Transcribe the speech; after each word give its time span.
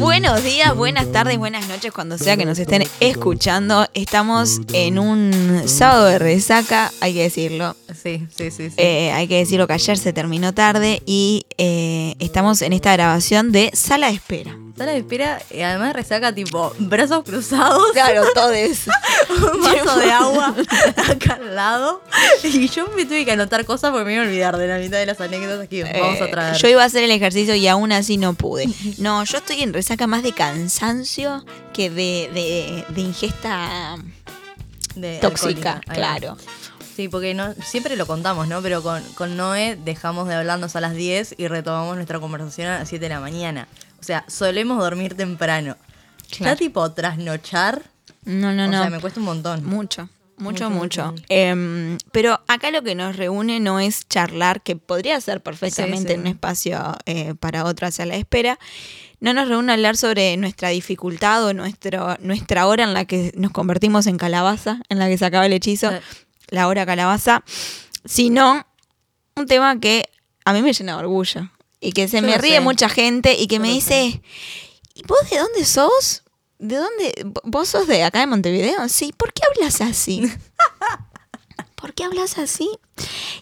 Buenos 0.00 0.42
días, 0.42 0.74
buenas 0.74 1.12
tardes, 1.12 1.38
buenas 1.38 1.68
noches, 1.68 1.92
cuando 1.92 2.16
sea 2.16 2.36
que 2.36 2.44
nos 2.44 2.58
estén 2.58 2.84
escuchando. 3.00 3.86
Estamos 3.92 4.60
en 4.72 4.98
un 4.98 5.62
sábado 5.66 6.06
de 6.06 6.18
resaca, 6.18 6.92
hay 7.00 7.14
que 7.14 7.22
decirlo. 7.22 7.76
Sí, 7.94 8.26
sí, 8.34 8.50
sí. 8.50 8.70
sí. 8.70 8.76
Eh, 8.78 9.12
hay 9.12 9.28
que 9.28 9.38
decirlo 9.38 9.66
que 9.66 9.74
ayer 9.74 9.98
se 9.98 10.12
terminó 10.12 10.54
tarde 10.54 11.02
y 11.04 11.46
eh, 11.58 12.14
estamos 12.20 12.62
en 12.62 12.72
esta 12.72 12.92
grabación 12.92 13.52
de 13.52 13.70
Sala 13.74 14.08
de 14.08 14.14
Espera. 14.14 14.63
Sala 14.76 14.90
de 14.90 14.98
espera 14.98 15.40
y 15.52 15.60
además 15.60 15.92
resaca 15.94 16.34
tipo 16.34 16.74
brazos 16.80 17.22
cruzados. 17.22 17.92
Claro, 17.92 18.24
todo 18.34 18.50
eso. 18.52 18.90
un 19.54 19.62
vaso 19.62 19.98
de 20.00 20.10
agua 20.10 20.52
acá 21.08 21.34
al 21.34 21.54
lado. 21.54 22.02
Y 22.42 22.68
yo 22.68 22.88
me 22.96 23.04
tuve 23.04 23.24
que 23.24 23.30
anotar 23.32 23.64
cosas 23.64 23.92
porque 23.92 24.04
me 24.06 24.14
iba 24.14 24.22
a 24.24 24.26
olvidar 24.26 24.56
de 24.56 24.66
la 24.66 24.78
mitad 24.78 24.98
de 24.98 25.06
las 25.06 25.20
anécdotas 25.20 25.68
que 25.68 25.84
vamos 25.84 26.20
a 26.20 26.24
Eh, 26.24 26.28
traer. 26.28 26.56
Yo 26.56 26.68
iba 26.68 26.82
a 26.82 26.86
hacer 26.86 27.04
el 27.04 27.12
ejercicio 27.12 27.54
y 27.54 27.68
aún 27.68 27.92
así 27.92 28.16
no 28.16 28.34
pude. 28.34 28.68
No, 28.98 29.22
yo 29.24 29.38
estoy 29.38 29.62
en 29.62 29.72
resaca 29.72 30.08
más 30.08 30.24
de 30.24 30.32
cansancio 30.32 31.44
que 31.72 31.88
de, 31.90 32.30
de- 32.34 32.84
de 32.88 33.00
ingesta 33.00 33.96
De 34.96 35.18
tóxica, 35.20 35.80
claro. 35.86 36.36
Sí, 36.96 37.08
porque 37.08 37.34
no, 37.34 37.54
siempre 37.54 37.96
lo 37.96 38.06
contamos, 38.06 38.46
¿no? 38.48 38.62
Pero 38.62 38.80
con, 38.82 39.02
con 39.14 39.36
Noé 39.36 39.76
dejamos 39.84 40.28
de 40.28 40.34
hablarnos 40.36 40.76
a 40.76 40.80
las 40.80 40.94
10 40.94 41.34
y 41.38 41.48
retomamos 41.48 41.96
nuestra 41.96 42.20
conversación 42.20 42.68
a 42.68 42.78
las 42.80 42.88
7 42.88 43.04
de 43.04 43.08
la 43.08 43.18
mañana. 43.20 43.66
O 44.04 44.06
sea, 44.06 44.22
solemos 44.28 44.76
dormir 44.78 45.14
temprano. 45.16 45.78
Claro. 46.30 46.52
Ya 46.52 46.56
tipo 46.56 46.92
trasnochar, 46.92 47.80
No, 48.26 48.52
no, 48.52 48.64
o 48.64 48.66
no. 48.68 48.80
sea, 48.82 48.90
me 48.90 49.00
cuesta 49.00 49.18
un 49.18 49.24
montón. 49.24 49.64
Mucho, 49.64 50.10
mucho, 50.36 50.68
Mucho. 50.68 51.14
Em, 51.30 51.96
pero 52.12 52.38
acá 52.46 52.70
lo 52.70 52.82
que 52.82 52.94
nos 52.94 53.16
reúne 53.16 53.60
no 53.60 53.80
es 53.80 54.06
charlar, 54.08 54.60
que 54.62 54.76
podría 54.76 55.18
ser 55.22 55.40
perfectamente 55.42 56.08
Sí, 56.08 56.14
sí. 56.16 56.20
un 56.20 56.26
espacio 56.26 56.96
eh, 57.06 57.34
para 57.40 57.64
otra 57.64 57.90
sala 57.90 58.12
de 58.12 58.20
espera. 58.20 58.58
No 59.20 59.32
nos 59.32 59.48
reúne 59.48 59.72
hablar 59.72 59.96
sobre 59.96 60.36
nuestra 60.36 60.68
dificultad 60.68 61.42
o 61.46 61.54
nuestro, 61.54 62.18
nuestra 62.20 62.66
hora 62.66 62.84
en 62.84 62.92
la 62.92 63.06
que 63.06 63.32
nos 63.36 63.52
convertimos 63.52 64.06
en 64.06 64.18
calabaza, 64.18 64.80
en 64.90 64.98
la 64.98 65.08
que 65.08 65.16
se 65.16 65.24
acaba 65.24 65.46
el 65.46 65.52
hechizo, 65.54 65.90
Sí. 65.90 65.96
la 66.50 66.68
hora 66.68 66.84
calabaza, 66.84 67.42
sino 68.04 68.66
un 69.34 69.46
tema 69.46 69.80
que 69.80 70.10
a 70.44 70.52
mí 70.52 70.60
me 70.60 70.74
llena 70.74 70.92
de 70.92 70.98
orgullo 70.98 71.48
y 71.84 71.92
que 71.92 72.08
se 72.08 72.20
Yo 72.20 72.26
me 72.26 72.38
ríe 72.38 72.54
sé. 72.56 72.60
mucha 72.60 72.88
gente 72.88 73.34
y 73.38 73.46
que 73.46 73.56
Yo 73.56 73.60
me 73.60 73.68
dice, 73.68 74.20
¿y 74.94 75.02
vos 75.06 75.18
de 75.30 75.38
dónde 75.38 75.64
sos? 75.64 76.22
¿De 76.58 76.76
dónde? 76.76 77.26
¿Vos 77.44 77.68
sos 77.68 77.86
de 77.86 78.02
acá 78.04 78.20
de 78.20 78.26
Montevideo? 78.26 78.88
Sí, 78.88 79.12
¿por 79.16 79.32
qué 79.32 79.42
hablas 79.50 79.80
así? 79.80 80.22
¿Por 81.76 81.92
qué 81.92 82.04
hablas 82.04 82.38
así? 82.38 82.70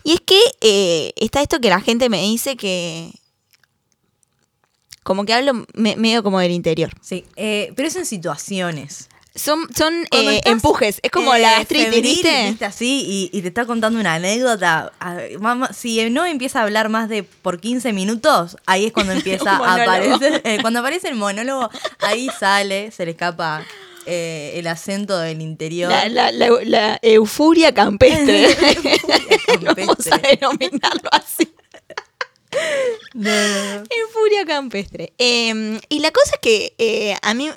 Y 0.02 0.14
es 0.14 0.20
que 0.20 0.40
eh, 0.60 1.12
está 1.16 1.40
esto 1.42 1.60
que 1.60 1.68
la 1.68 1.80
gente 1.80 2.08
me 2.08 2.20
dice 2.22 2.56
que... 2.56 3.12
Como 5.04 5.24
que 5.24 5.34
hablo 5.34 5.64
me- 5.74 5.96
medio 5.96 6.22
como 6.22 6.38
del 6.40 6.50
interior. 6.52 6.92
Sí, 7.02 7.24
eh, 7.36 7.72
pero 7.76 7.88
es 7.88 7.96
en 7.96 8.06
situaciones. 8.06 9.08
Son, 9.34 9.66
son 9.75 10.06
eh, 10.11 10.42
empujes. 10.44 11.00
Es 11.02 11.11
como 11.11 11.34
eh, 11.34 11.38
la 11.41 11.64
febril, 11.64 12.02
¿viste? 12.02 12.64
Así, 12.66 13.30
y, 13.33 13.36
y 13.38 13.41
te 13.41 13.48
está 13.48 13.64
contando 13.64 13.98
una 13.98 14.14
anécdota. 14.14 14.92
ah, 15.00 15.16
mamá, 15.41 15.72
si 15.72 16.11
no 16.11 16.27
empieza 16.27 16.61
a 16.61 16.64
hablar 16.64 16.91
más 16.91 17.08
de 17.08 17.22
por 17.22 17.58
15 17.58 17.94
minutos, 17.94 18.58
ahí 18.66 18.84
es 18.86 18.92
cuando 18.92 19.12
empieza 19.14 19.53
a 19.56 19.75
aparecer. 19.83 20.42
eh, 20.44 20.58
cuando 20.60 20.80
aparece 20.80 21.08
el 21.08 21.14
monólogo, 21.14 21.70
ahí 22.00 22.28
sale, 22.38 22.91
se 22.91 23.06
le 23.06 23.12
escapa 23.12 23.64
eh, 24.05 24.53
el 24.56 24.66
acento 24.66 25.16
del 25.19 25.41
interior. 25.41 25.91
La, 25.91 26.08
la, 26.10 26.30
la- 26.33 26.50
la 26.64 26.98
eufuria 27.00 27.72
campestre. 27.72 28.55
Vamos 29.77 30.06
a 30.10 30.19
denominarlo 30.19 31.08
así. 31.10 31.50
No, 33.14 33.30
no, 33.30 33.75
no. 33.78 33.84
Eufuria 33.88 34.44
campestre. 34.47 35.14
Eh, 35.16 35.80
y 35.88 36.00
la 36.00 36.10
cosa 36.10 36.33
es 36.34 36.41
que 36.42 36.75
eh, 36.77 37.16
a 37.22 37.33
mí. 37.33 37.50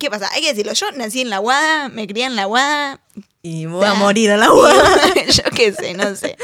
¿Qué 0.00 0.10
pasa? 0.10 0.30
Hay 0.32 0.40
que 0.40 0.48
decirlo. 0.48 0.72
Yo 0.72 0.90
nací 0.92 1.20
en 1.20 1.28
la 1.28 1.38
Guada, 1.38 1.90
me 1.90 2.06
crié 2.06 2.24
en 2.24 2.34
la 2.34 2.46
Guada. 2.46 3.00
Y 3.42 3.66
voy 3.66 3.86
a 3.86 3.92
morir 3.94 4.30
en 4.30 4.40
la 4.40 4.46
agua. 4.46 4.72
Yo 5.28 5.42
qué 5.54 5.72
sé, 5.72 5.92
no 5.92 6.16
sé. 6.16 6.38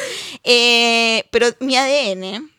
Eh, 0.44 1.24
pero 1.30 1.46
mi 1.60 1.74
ADN 1.74 2.50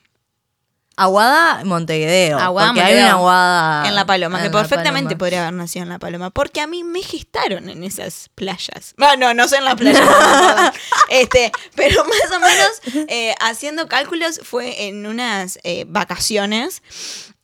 Aguada, 1.00 1.64
Montevideo. 1.64 2.40
Aguada, 2.40 2.70
porque 2.70 2.82
hay 2.82 2.94
Montevideo. 2.96 3.06
una 3.06 3.12
aguada. 3.20 3.88
en 3.88 3.94
La 3.94 4.06
Paloma, 4.08 4.40
que 4.40 4.48
en 4.48 4.52
perfectamente 4.52 5.10
Paloma. 5.10 5.18
podría 5.20 5.42
haber 5.44 5.54
nacido 5.54 5.84
en 5.84 5.90
La 5.90 6.00
Paloma, 6.00 6.32
porque 6.32 6.60
a 6.60 6.66
mí 6.66 6.84
me 6.84 7.04
gestaron 7.04 7.70
en 7.70 7.84
esas 7.84 8.30
playas. 8.34 8.96
No, 8.98 9.16
no, 9.16 9.36
no 9.36 9.48
sé 9.48 9.58
en 9.58 9.66
las 9.66 9.76
playas, 9.76 10.04
no, 10.04 10.72
este, 11.12 11.52
pero 11.76 12.04
más 12.04 12.36
o 12.36 12.40
menos 12.40 13.08
eh, 13.10 13.36
haciendo 13.42 13.88
cálculos 13.88 14.40
fue 14.42 14.88
en 14.88 15.06
unas 15.06 15.60
eh, 15.64 15.86
vacaciones 15.88 16.82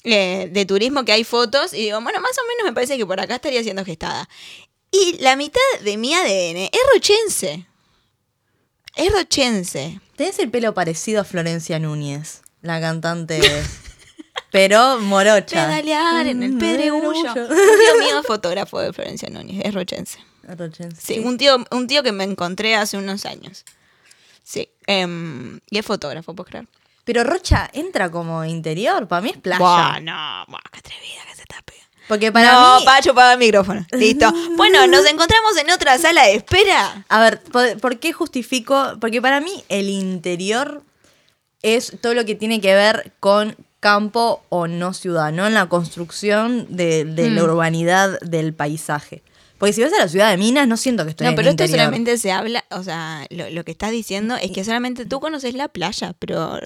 eh, 0.03 0.50
de 0.52 0.66
turismo 0.66 1.06
que 1.06 1.14
hay 1.14 1.24
fotos 1.24 1.74
y 1.74 1.78
digo, 1.78 2.02
bueno, 2.02 2.19
más 2.19 2.38
o 2.38 2.41
menos 2.47 2.66
me 2.66 2.74
parece 2.74 2.97
que 2.97 3.06
por 3.06 3.19
acá 3.19 3.36
estaría 3.36 3.64
siendo 3.64 3.86
gestada. 3.86 4.28
Y 4.91 5.18
la 5.19 5.36
mitad 5.36 5.62
de 5.81 5.97
mi 5.97 6.14
ADN 6.14 6.69
es 6.72 6.81
rochense. 6.94 7.66
Es 8.96 9.12
rochense. 9.12 10.00
Tenés 10.16 10.38
el 10.40 10.52
pelo 10.52 10.74
parecido 10.74 11.22
a 11.22 11.24
Florencia 11.24 11.80
Núñez, 11.80 12.41
la 12.62 12.80
cantante. 12.80 13.41
pero 14.52 15.00
morocha. 15.00 15.66
Pedalear 15.66 16.28
en 16.28 16.44
el 16.44 16.58
pedregullo. 16.58 17.34
pedregullo. 17.34 17.41
Un 17.41 17.80
tío 17.80 18.00
mío 18.00 18.20
es 18.20 18.28
fotógrafo 18.28 18.80
de 18.80 18.94
Florencia 18.94 19.30
Núñez, 19.30 19.66
es 19.66 19.74
rochense. 19.74 20.20
Rochense. 20.44 21.02
Sí, 21.02 21.20
un 21.20 21.38
tío, 21.38 21.66
un 21.72 21.88
tío 21.88 22.03
que 22.03 22.12
me 22.12 22.24
encontré 22.25 22.75
hace 22.75 22.97
unos 22.97 23.25
años. 23.25 23.66
Sí. 24.44 24.70
em, 24.85 25.59
y 25.70 25.80
es 25.80 25.85
fotógrafo, 25.85 26.35
¿puedes 26.35 26.50
creer? 26.52 26.68
Pero 27.03 27.24
Rocha 27.24 27.69
entra 27.74 28.09
como 28.09 28.46
interior, 28.46 29.08
para 29.08 29.22
mí 29.22 29.30
es 29.31 29.38
playa. 29.38 29.59
Buah, 29.59 30.00
no, 30.00 30.46
buah, 30.47 30.62
qué 30.72 30.80
atrevida 30.80 31.22
que 31.30 31.36
se 31.36 31.46
tape. 31.46 31.74
Porque 32.08 32.31
para 32.31 32.52
no, 32.53 32.80
mí. 32.80 32.86
Pacho, 32.86 33.14
paga 33.14 33.34
el 33.34 33.40
micrófono. 33.40 33.86
Listo. 33.91 34.31
Bueno, 34.56 34.88
nos 34.88 35.06
encontramos 35.06 35.58
en 35.58 35.69
otra 35.72 35.97
sala 35.97 36.24
de 36.24 36.36
espera. 36.36 37.06
A 37.09 37.19
ver, 37.22 37.41
¿por, 37.44 37.80
por 37.80 38.00
qué 38.00 38.14
justifico? 38.14 38.94
Porque 39.00 39.22
para 39.22 39.40
mí 39.41 39.64
el 39.69 39.90
interior 39.90 40.84
es 41.62 41.97
todo 42.02 42.14
lo 42.14 42.25
que 42.25 42.36
tiene 42.36 42.59
que 42.62 42.74
ver 42.75 43.14
con 43.20 43.56
campo 43.80 44.44
o 44.50 44.68
no 44.68 44.94
ciudad, 44.94 45.31
no 45.34 45.46
en 45.46 45.53
la 45.53 45.68
construcción 45.68 46.68
de, 46.70 47.03
de 47.06 47.30
la 47.30 47.41
Mm. 47.41 47.46
urbanidad 47.46 48.20
del 48.22 48.53
paisaje. 48.53 49.24
Porque 49.63 49.74
si 49.74 49.81
vas 49.81 49.94
a 49.94 50.00
la 50.00 50.07
ciudad 50.09 50.29
de 50.29 50.38
Minas, 50.38 50.68
no 50.68 50.75
siento 50.75 51.06
que 51.06 51.12
estoy 51.12 51.24
No, 51.25 51.29
en 51.31 51.35
pero 51.38 51.47
el 51.47 51.53
esto 51.53 51.63
interior. 51.63 51.85
solamente 51.85 52.18
se 52.18 52.31
habla, 52.34 52.66
o 52.72 52.84
sea, 52.84 53.25
lo, 53.29 53.50
lo 53.50 53.63
que 53.63 53.72
estás 53.72 53.91
diciendo 53.91 54.35
es 54.35 54.51
que 54.51 54.66
solamente 54.66 55.06
tú 55.06 55.22
conoces 55.22 55.53
la 55.53 55.69
playa, 55.69 56.13
pero 56.19 56.59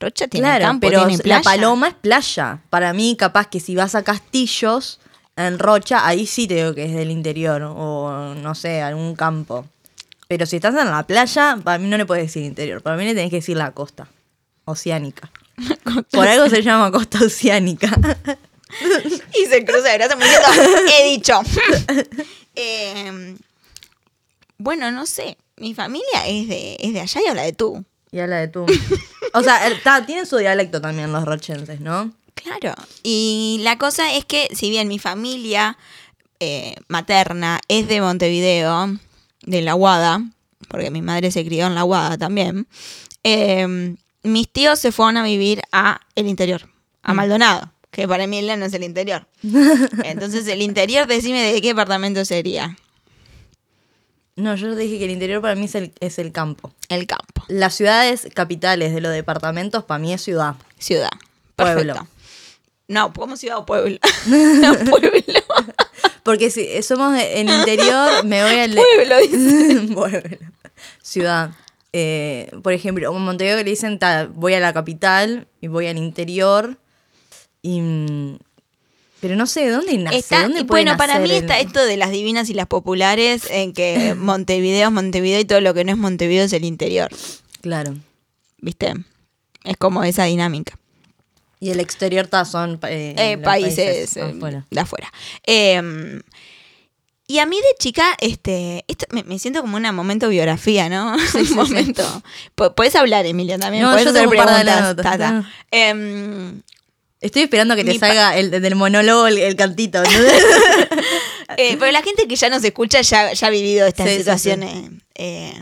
Rocha 0.00 0.26
tiene 0.26 0.46
Claro, 0.48 0.64
campo, 0.64 0.88
pero 0.88 1.06
tiene 1.06 1.22
playa. 1.22 1.38
la 1.38 1.42
paloma 1.44 1.88
es 1.88 1.94
playa. 1.94 2.58
Para 2.68 2.92
mí, 2.92 3.14
capaz 3.16 3.46
que 3.46 3.60
si 3.60 3.76
vas 3.76 3.94
a 3.94 4.02
Castillos, 4.02 4.98
en 5.36 5.58
Rocha, 5.58 6.04
ahí 6.06 6.26
sí 6.26 6.48
te 6.48 6.54
digo 6.56 6.74
que 6.74 6.86
es 6.86 6.94
del 6.94 7.10
interior. 7.12 7.62
O 7.62 8.34
no 8.34 8.54
sé, 8.56 8.82
algún 8.82 9.14
campo. 9.14 9.64
Pero 10.28 10.46
si 10.46 10.56
estás 10.56 10.74
en 10.74 10.90
la 10.90 11.04
playa, 11.04 11.58
para 11.62 11.78
mí 11.78 11.86
no 11.88 11.96
le 11.96 12.06
puedes 12.06 12.24
decir 12.24 12.42
interior. 12.42 12.82
Para 12.82 12.96
mí 12.96 13.04
le 13.04 13.14
tenés 13.14 13.30
que 13.30 13.36
decir 13.36 13.56
la 13.56 13.70
costa. 13.70 14.08
Oceánica. 14.64 15.30
Por 16.10 16.26
algo 16.26 16.48
se 16.48 16.62
llama 16.62 16.90
costa 16.90 17.20
oceánica. 17.24 17.88
Y 19.34 19.46
se 19.46 19.64
cruza 19.64 19.88
de 19.90 19.96
brazos 19.98 20.14
como 20.14 20.24
diciendo, 20.26 20.92
he 21.00 21.10
dicho. 21.10 21.40
Eh, 22.58 23.36
bueno, 24.58 24.90
no 24.90 25.04
sé. 25.04 25.36
Mi 25.58 25.74
familia 25.74 26.26
es 26.26 26.48
de, 26.48 26.76
es 26.80 26.92
de 26.94 27.00
allá 27.00 27.20
y 27.24 27.28
habla 27.28 27.42
de 27.42 27.52
tú. 27.52 27.84
y 28.10 28.18
habla 28.18 28.36
de 28.38 28.48
tú. 28.48 28.64
O 29.34 29.42
sea, 29.42 29.66
el- 29.66 29.82
ta, 29.82 30.06
tienen 30.06 30.24
su 30.26 30.38
dialecto 30.38 30.80
también 30.80 31.12
los 31.12 31.24
rochenses, 31.26 31.80
¿no? 31.80 32.12
Claro. 32.34 32.74
Y 33.02 33.58
la 33.62 33.76
cosa 33.78 34.14
es 34.14 34.24
que, 34.24 34.48
si 34.54 34.70
bien 34.70 34.88
mi 34.88 34.98
familia 34.98 35.76
eh, 36.40 36.76
materna 36.88 37.60
es 37.68 37.88
de 37.88 38.00
Montevideo, 38.00 38.96
de 39.42 39.60
la 39.62 39.74
Guada, 39.74 40.22
porque 40.68 40.90
mi 40.90 41.02
madre 41.02 41.30
se 41.30 41.44
crió 41.44 41.66
en 41.66 41.74
la 41.74 41.82
Guada 41.82 42.16
también, 42.16 42.66
eh, 43.22 43.94
mis 44.22 44.48
tíos 44.50 44.78
se 44.78 44.92
fueron 44.92 45.18
a 45.18 45.22
vivir 45.24 45.60
a 45.72 46.00
el 46.14 46.26
interior, 46.26 46.68
a 47.02 47.12
Maldonado, 47.14 47.70
que 47.96 48.06
para 48.06 48.26
mí 48.26 48.42
no 48.42 48.66
es 48.66 48.74
el 48.74 48.84
interior. 48.84 49.26
Entonces, 50.04 50.46
el 50.48 50.60
interior, 50.60 51.06
decime 51.06 51.50
de 51.50 51.62
qué 51.62 51.68
departamento 51.68 52.26
sería. 52.26 52.76
No, 54.36 54.54
yo 54.54 54.74
te 54.74 54.80
dije 54.80 54.98
que 54.98 55.06
el 55.06 55.12
interior 55.12 55.40
para 55.40 55.54
mí 55.54 55.64
es 55.64 55.74
el, 55.74 55.94
es 56.00 56.18
el 56.18 56.30
campo. 56.30 56.74
El 56.90 57.06
campo, 57.06 57.42
Las 57.48 57.72
ciudades 57.74 58.28
capitales 58.34 58.92
de 58.92 59.00
los 59.00 59.12
departamentos 59.12 59.84
para 59.84 59.98
mí 59.98 60.12
es 60.12 60.20
ciudad. 60.20 60.56
ciudad. 60.78 61.08
Pueblo. 61.56 62.06
No, 62.86 63.14
como 63.14 63.38
ciudad 63.38 63.56
o 63.56 63.64
pueblo. 63.64 63.98
pueblo. 64.90 65.40
Porque 66.22 66.50
si 66.50 66.82
somos 66.82 67.18
en 67.18 67.48
interior, 67.48 68.26
me 68.26 68.42
voy 68.42 68.58
al... 68.58 68.74
Pueblo, 68.74 69.16
dice. 69.22 69.94
Pueblo. 69.94 70.38
Ciudad. 71.00 71.52
Eh, 71.94 72.50
por 72.62 72.74
ejemplo, 72.74 73.10
en 73.10 73.22
Montevideo 73.22 73.56
que 73.56 73.64
le 73.64 73.70
dicen, 73.70 73.98
ta, 73.98 74.28
voy 74.30 74.52
a 74.52 74.60
la 74.60 74.74
capital 74.74 75.48
y 75.62 75.68
voy 75.68 75.86
al 75.86 75.96
interior. 75.96 76.76
Y, 77.66 77.80
mm, 77.80 78.38
pero 79.20 79.34
no 79.34 79.46
sé, 79.46 79.62
¿de 79.62 79.70
dónde 79.70 79.98
nace? 79.98 80.18
Está- 80.18 80.42
¿Dónde 80.42 80.60
y 80.60 80.64
puede 80.64 80.84
bueno, 80.84 80.96
para 80.96 81.18
mí 81.18 81.30
el- 81.30 81.36
está 81.36 81.58
esto 81.58 81.84
de 81.84 81.96
las 81.96 82.10
divinas 82.10 82.48
y 82.48 82.54
las 82.54 82.66
populares, 82.66 83.48
en 83.50 83.72
que 83.72 84.14
Montevideo 84.18 84.86
es 84.88 84.92
Montevideo 84.92 85.40
y 85.40 85.44
todo 85.44 85.60
lo 85.60 85.74
que 85.74 85.84
no 85.84 85.90
es 85.92 85.98
Montevideo 85.98 86.44
es 86.44 86.52
el 86.52 86.64
interior. 86.64 87.10
Claro. 87.62 87.96
¿Viste? 88.58 88.94
Es 89.64 89.76
como 89.78 90.04
esa 90.04 90.24
dinámica. 90.24 90.78
Y 91.58 91.70
el 91.70 91.80
exterior 91.80 92.26
está 92.26 92.44
son 92.44 92.78
eh, 92.88 93.14
eh, 93.18 93.38
países, 93.38 94.16
eh, 94.16 94.22
afuera. 94.22 94.66
de 94.70 94.80
afuera. 94.80 95.12
Eh, 95.46 96.20
y 97.28 97.38
a 97.40 97.46
mí 97.46 97.56
de 97.56 97.74
chica, 97.80 98.14
este, 98.20 98.84
esto 98.86 99.06
me, 99.10 99.24
me 99.24 99.38
siento 99.40 99.60
como 99.62 99.76
un 99.78 99.82
momento 99.94 100.28
biografía, 100.28 100.88
¿no? 100.88 101.18
sí, 101.32 101.44
sí. 101.44 101.52
un 101.52 101.56
momento. 101.56 102.22
Puedes 102.76 102.94
hablar, 102.94 103.26
Emilia, 103.26 103.58
también. 103.58 103.82
No, 103.82 103.90
Podés 103.90 104.04
yo 104.04 104.10
hacer 104.10 104.22
tengo 104.28 104.32
un 104.32 104.46
par 104.46 104.64
de 104.64 104.70
preguntas, 104.70 105.32
no. 105.32 105.46
Estoy 107.20 107.42
esperando 107.42 107.74
que 107.76 107.84
te 107.84 107.92
Mi 107.92 107.98
salga 107.98 108.36
el, 108.36 108.50
del 108.50 108.74
monólogo 108.74 109.26
el, 109.26 109.38
el 109.38 109.56
cantito. 109.56 110.02
¿entendés? 110.04 110.32
eh, 111.56 111.76
pero 111.78 111.90
la 111.92 112.02
gente 112.02 112.28
que 112.28 112.36
ya 112.36 112.48
nos 112.48 112.62
escucha 112.64 113.00
ya, 113.00 113.32
ya 113.32 113.46
ha 113.46 113.50
vivido 113.50 113.86
estas 113.86 114.06
Sí, 114.06 114.12
sí, 114.12 114.18
situaciones. 114.18 114.90
eh, 115.14 115.54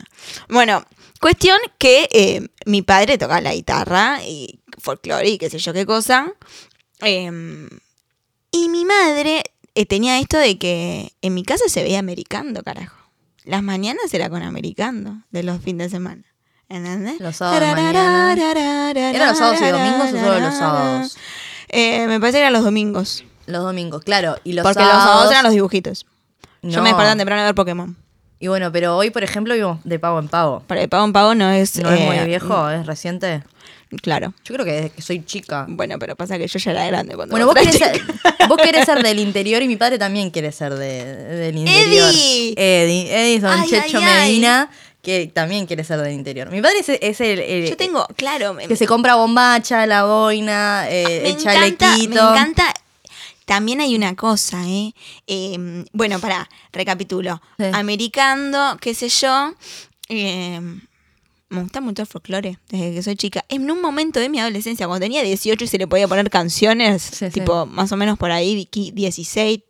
bueno, 0.48 0.84
cuestión 1.20 1.58
que 1.78 2.08
eh, 2.12 2.48
mi 2.66 2.82
padre 2.82 3.18
toca 3.18 3.40
la 3.40 3.54
guitarra 3.54 4.20
y 4.24 4.60
folclore 4.78 5.28
y 5.28 5.38
qué 5.38 5.48
sé 5.48 5.58
yo 5.58 5.72
qué 5.72 5.86
cosa. 5.86 6.32
Y 7.02 8.68
mi 8.68 8.84
madre 8.84 9.42
eh, 9.74 9.86
tenía 9.86 10.18
esto 10.18 10.38
de 10.38 10.58
que 10.58 11.12
en 11.22 11.34
mi 11.34 11.42
casa 11.44 11.64
se 11.68 11.82
veía 11.82 11.98
americando, 11.98 12.62
carajo. 12.62 12.96
Las 13.44 13.62
mañanas 13.62 14.12
era 14.14 14.30
con 14.30 14.42
americando, 14.42 15.18
de 15.30 15.42
los 15.42 15.60
fines 15.62 15.90
de 15.90 15.96
semana. 15.98 16.22
¿Entendés? 16.68 17.20
Los 17.20 17.36
sábados. 17.36 17.62
¿Eran 17.62 19.28
los 19.28 19.38
sábados 19.38 19.60
y 19.60 19.66
domingos 19.66 20.08
o 20.12 20.18
solo 20.18 20.40
los 20.40 20.54
sábados? 20.54 21.16
Eh, 21.74 22.06
me 22.06 22.20
parece 22.20 22.38
que 22.38 22.42
eran 22.42 22.52
los 22.52 22.64
domingos. 22.64 23.24
los 23.46 23.62
domingos, 23.62 24.04
claro. 24.04 24.36
Y 24.44 24.52
los 24.52 24.62
porque 24.62 24.80
sábados, 24.80 24.94
los 24.96 25.04
sábados 25.04 25.30
eran 25.32 25.44
los 25.44 25.52
dibujitos. 25.52 26.06
Yo 26.62 26.80
me 26.82 26.90
despertaba 26.90 27.16
temprano 27.16 27.42
a 27.42 27.44
ver 27.46 27.54
Pokémon. 27.54 27.96
Y 28.38 28.48
bueno, 28.48 28.70
pero 28.72 28.96
hoy, 28.96 29.10
por 29.10 29.24
ejemplo, 29.24 29.54
vimos 29.54 29.78
de 29.84 29.98
pago 29.98 30.18
en 30.18 30.28
pago. 30.28 30.62
Para 30.66 30.82
el 30.82 30.88
pavo 30.88 31.04
en 31.04 31.12
pavo 31.12 31.34
no 31.34 31.50
es. 31.50 31.76
No 31.76 31.90
es 31.90 32.00
eh, 32.00 32.06
muy 32.06 32.18
viejo, 32.26 32.70
es 32.70 32.86
reciente. 32.86 33.42
Claro. 34.02 34.32
Yo 34.44 34.54
creo 34.54 34.64
que 34.64 34.72
desde 34.72 34.90
que 34.90 35.02
soy 35.02 35.24
chica. 35.24 35.66
Bueno, 35.68 35.98
pero 35.98 36.16
pasa 36.16 36.38
que 36.38 36.46
yo 36.46 36.58
ya 36.58 36.70
era 36.72 36.86
grande 36.86 37.14
cuando 37.14 37.32
Bueno, 37.32 37.46
vos 37.46 37.54
querés, 37.54 37.76
ser, 37.76 38.00
vos 38.48 38.58
querés 38.58 38.86
ser 38.86 39.02
del 39.02 39.18
interior 39.18 39.62
y 39.62 39.68
mi 39.68 39.76
padre 39.76 39.98
también 39.98 40.30
quiere 40.30 40.52
ser 40.52 40.74
de, 40.74 41.04
del 41.04 41.58
interior. 41.58 42.10
¡Eddie! 42.10 42.54
Eddie, 42.56 43.34
Edison 43.34 43.50
Ay, 43.50 43.68
Checho 43.68 43.98
ay, 43.98 44.44
ay. 44.44 44.68
Que 45.04 45.26
también 45.32 45.66
quiere 45.66 45.84
ser 45.84 46.00
del 46.00 46.12
interior. 46.12 46.50
Mi 46.50 46.60
padre 46.62 46.78
es, 46.80 46.88
es 46.88 47.20
el, 47.20 47.38
el- 47.40 47.68
Yo 47.68 47.76
tengo, 47.76 48.06
claro. 48.16 48.54
me- 48.54 48.66
que 48.66 48.76
se 48.76 48.86
compra 48.86 49.14
bombacha, 49.16 49.86
la 49.86 50.04
boina, 50.04 50.86
eh, 50.88 51.04
me 51.04 51.30
el 51.30 51.38
encanta, 51.38 51.52
chalequito. 51.86 52.14
me 52.24 52.30
encanta. 52.30 52.74
También 53.44 53.80
hay 53.82 53.94
una 53.94 54.16
cosa, 54.16 54.66
¿eh? 54.66 54.94
Eh, 55.26 55.84
bueno, 55.92 56.18
para 56.18 56.48
recapitulo. 56.72 57.42
Sí. 57.58 57.64
Americando, 57.74 58.78
qué 58.80 58.94
sé 58.94 59.08
yo. 59.10 59.52
eh, 60.08 60.60
me 61.50 61.62
gusta 61.62 61.80
mucho 61.80 62.02
el 62.02 62.08
folclore 62.08 62.58
desde 62.70 62.94
que 62.94 63.02
soy 63.02 63.16
chica. 63.16 63.44
En 63.48 63.70
un 63.70 63.80
momento 63.80 64.18
de 64.18 64.28
mi 64.28 64.40
adolescencia, 64.40 64.86
cuando 64.88 65.04
tenía 65.04 65.22
18 65.22 65.62
y 65.64 65.68
se 65.68 65.78
le 65.78 65.86
podía 65.86 66.08
poner 66.08 66.28
canciones, 66.30 67.02
Sí, 67.02 67.26
sí. 67.26 67.30
tipo 67.30 67.66
más 67.66 67.92
o 67.92 67.96
menos 67.96 68.18
por 68.18 68.32
ahí, 68.32 68.66
qui- 68.72 68.92
16, 68.92 69.60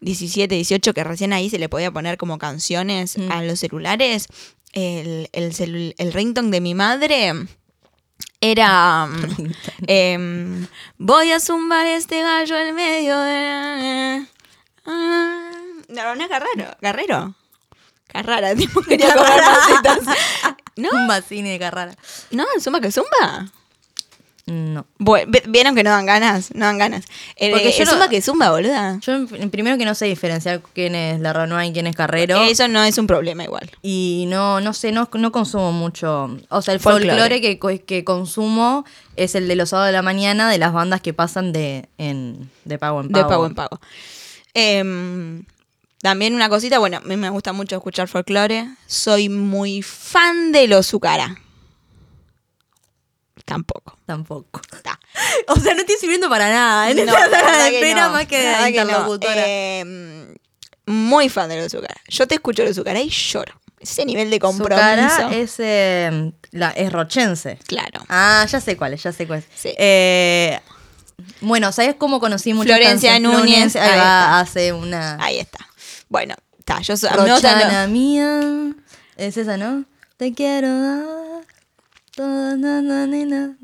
17, 0.00 0.54
18, 0.54 0.94
que 0.94 1.04
recién 1.04 1.32
ahí 1.32 1.50
se 1.50 1.58
le 1.58 1.68
podía 1.68 1.90
poner 1.90 2.16
como 2.16 2.38
canciones 2.38 3.18
Mm. 3.18 3.32
a 3.32 3.42
los 3.42 3.60
celulares. 3.60 4.28
El, 4.72 5.28
el, 5.32 5.94
el 5.98 6.12
ringtone 6.12 6.50
de 6.50 6.60
mi 6.60 6.74
madre 6.74 7.32
era 8.40 9.08
em, 9.86 10.66
voy 10.96 11.32
a 11.32 11.40
zumbar 11.40 11.86
este 11.86 12.22
gallo 12.22 12.56
en 12.56 12.74
medio 12.74 13.18
de 13.18 14.26
Ah, 14.86 15.50
no 15.88 16.14
no 16.14 16.22
es 16.22 16.28
Carrero 16.28 16.76
Carrero 16.80 17.34
Carrara 18.06 18.54
tipo 18.56 18.80
quería 18.82 19.14
comer 19.14 19.42
masitas. 19.42 20.16
No. 20.76 20.88
Un 20.92 21.08
vacine 21.08 21.50
de 21.50 21.58
Carrara. 21.58 21.94
no 22.30 22.46
zumba 22.58 22.80
que 22.80 22.90
zumba 22.90 23.52
No. 24.50 24.84
bueno, 24.98 25.30
vieron 25.48 25.76
que 25.76 25.84
no 25.84 25.90
dan 25.90 26.06
ganas 26.06 26.52
no 26.54 26.64
dan 26.66 26.76
ganas 26.76 27.04
el, 27.36 27.52
Porque 27.52 27.70
yo 27.70 27.78
el 27.78 27.84
no- 27.84 27.90
zumba 27.92 28.08
que 28.08 28.20
zumba 28.20 28.50
boluda 28.50 28.98
Yo 29.00 29.26
primero 29.50 29.78
que 29.78 29.84
no 29.84 29.94
sé 29.94 30.06
diferenciar 30.06 30.60
quién 30.74 30.96
es 30.96 31.20
la 31.20 31.32
Renoir 31.32 31.70
y 31.70 31.72
quién 31.72 31.86
es 31.86 31.94
Carrero. 31.94 32.42
eso 32.42 32.66
no 32.66 32.82
es 32.82 32.98
un 32.98 33.06
problema 33.06 33.44
igual 33.44 33.70
Y 33.82 34.24
no, 34.28 34.60
no 34.60 34.72
sé, 34.72 34.90
no, 34.90 35.08
no 35.12 35.30
consumo 35.30 35.70
mucho. 35.70 36.36
O 36.48 36.62
sea, 36.62 36.74
el 36.74 36.80
Folclore. 36.80 37.40
que, 37.40 37.58
que 37.86 38.04
consumo 38.04 38.84
es 39.16 39.34
el 39.36 39.46
de 39.46 39.54
los 39.54 39.68
sábados 39.70 39.88
de 39.88 39.92
la 39.92 40.02
mañana 40.02 40.50
de 40.50 40.58
las 40.58 40.72
bandas 40.72 41.00
que 41.00 41.12
pasan 41.14 41.52
de, 41.52 41.88
en, 41.98 42.50
de 42.64 42.78
pago 42.78 43.00
en 43.02 43.10
pago. 43.10 43.24
De 43.24 43.28
pago 43.30 43.46
en 43.46 43.54
pago. 43.54 43.80
Em, 44.54 45.44
también 46.02 46.34
una 46.34 46.48
cosita, 46.48 46.78
bueno, 46.78 46.96
a 46.96 47.00
mí 47.00 47.16
me 47.16 47.30
gusta 47.30 47.52
mucho 47.52 47.76
escuchar 47.76 48.08
folclore. 48.08 48.66
Soy 48.86 49.28
muy 49.28 49.82
fan 49.82 50.50
de 50.52 50.66
los 50.66 50.86
Zucara. 50.88 51.36
Tampoco. 53.44 53.96
Tampoco. 54.06 54.60
O 55.48 55.56
sea, 55.56 55.74
no 55.74 55.80
estoy 55.80 55.96
sirviendo 55.96 56.28
para 56.28 56.48
nada. 56.48 56.90
En 56.90 57.04
No, 57.04 57.12
esta 57.12 57.40
sala 57.40 57.64
de 57.64 57.74
espera 57.74 58.06
no, 58.06 58.12
más 58.12 58.26
que 58.26 58.84
no. 58.84 59.18
Em, 59.22 60.34
muy 60.86 61.28
fan 61.28 61.48
de 61.48 61.60
los 61.60 61.72
Zucara. 61.72 61.96
Yo 62.08 62.26
te 62.28 62.36
escucho 62.36 62.62
los 62.64 62.76
Zucara 62.76 63.00
y 63.00 63.08
lloro. 63.08 63.60
Ese 63.80 64.04
nivel 64.04 64.30
de 64.30 64.38
compromiso. 64.38 65.30
es, 65.30 65.56
eh, 65.58 66.32
la, 66.52 66.70
es 66.70 66.92
rochense. 66.92 67.58
Claro. 67.66 68.04
Ah, 68.08 68.46
ya 68.48 68.60
sé 68.60 68.76
cuál 68.76 68.94
es, 68.94 69.02
ya 69.02 69.12
sé 69.12 69.26
cuál 69.26 69.40
es. 69.40 69.46
Sí. 69.54 69.74
Eh, 69.76 70.60
bueno, 71.40 71.72
¿sabes 71.72 71.96
cómo 71.96 72.20
conocí 72.20 72.54
muchas 72.54 72.76
Florencia? 72.76 73.18
Núñez, 73.18 73.40
Florencia, 73.40 73.82
ahí 73.82 73.90
va, 73.90 73.94
está. 73.96 74.40
hace 74.40 74.72
una... 74.72 75.16
Ahí 75.20 75.38
está. 75.38 75.66
Bueno, 76.08 76.34
está. 76.58 76.80
Yo 76.82 76.96
soy. 76.96 77.10
Rochana 77.10 77.86
mía. 77.86 78.74
Es 79.16 79.36
esa, 79.36 79.56
¿no? 79.56 79.84
Te 80.16 80.34
quiero 80.34 80.68
dar 80.68 81.19
toda 82.20 82.54
na, 82.56 82.82
na, 82.82 83.06
ni, 83.06 83.24
na, 83.24 83.56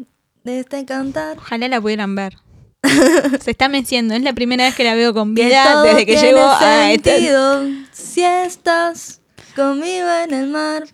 de 0.44 0.61
este 0.61 0.87
cantar. 0.87 1.37
Ojalá 1.37 1.69
la 1.69 1.79
pudieran 1.79 2.14
ver. 2.14 2.38
Se 3.43 3.50
está 3.50 3.69
meciendo. 3.69 4.14
Es 4.14 4.23
la 4.23 4.32
primera 4.32 4.64
vez 4.64 4.75
que 4.75 4.82
la 4.82 4.94
veo 4.94 5.12
con 5.12 5.35
vida 5.35 5.82
desde 5.82 6.06
que 6.06 6.17
llego 6.17 6.41
a 6.41 6.91
este. 6.91 7.11
sentido 7.17 7.64
si 7.93 8.23
estás 8.25 9.20
conmigo 9.55 10.08
en 10.25 10.32
el 10.32 10.49
mar. 10.49 10.85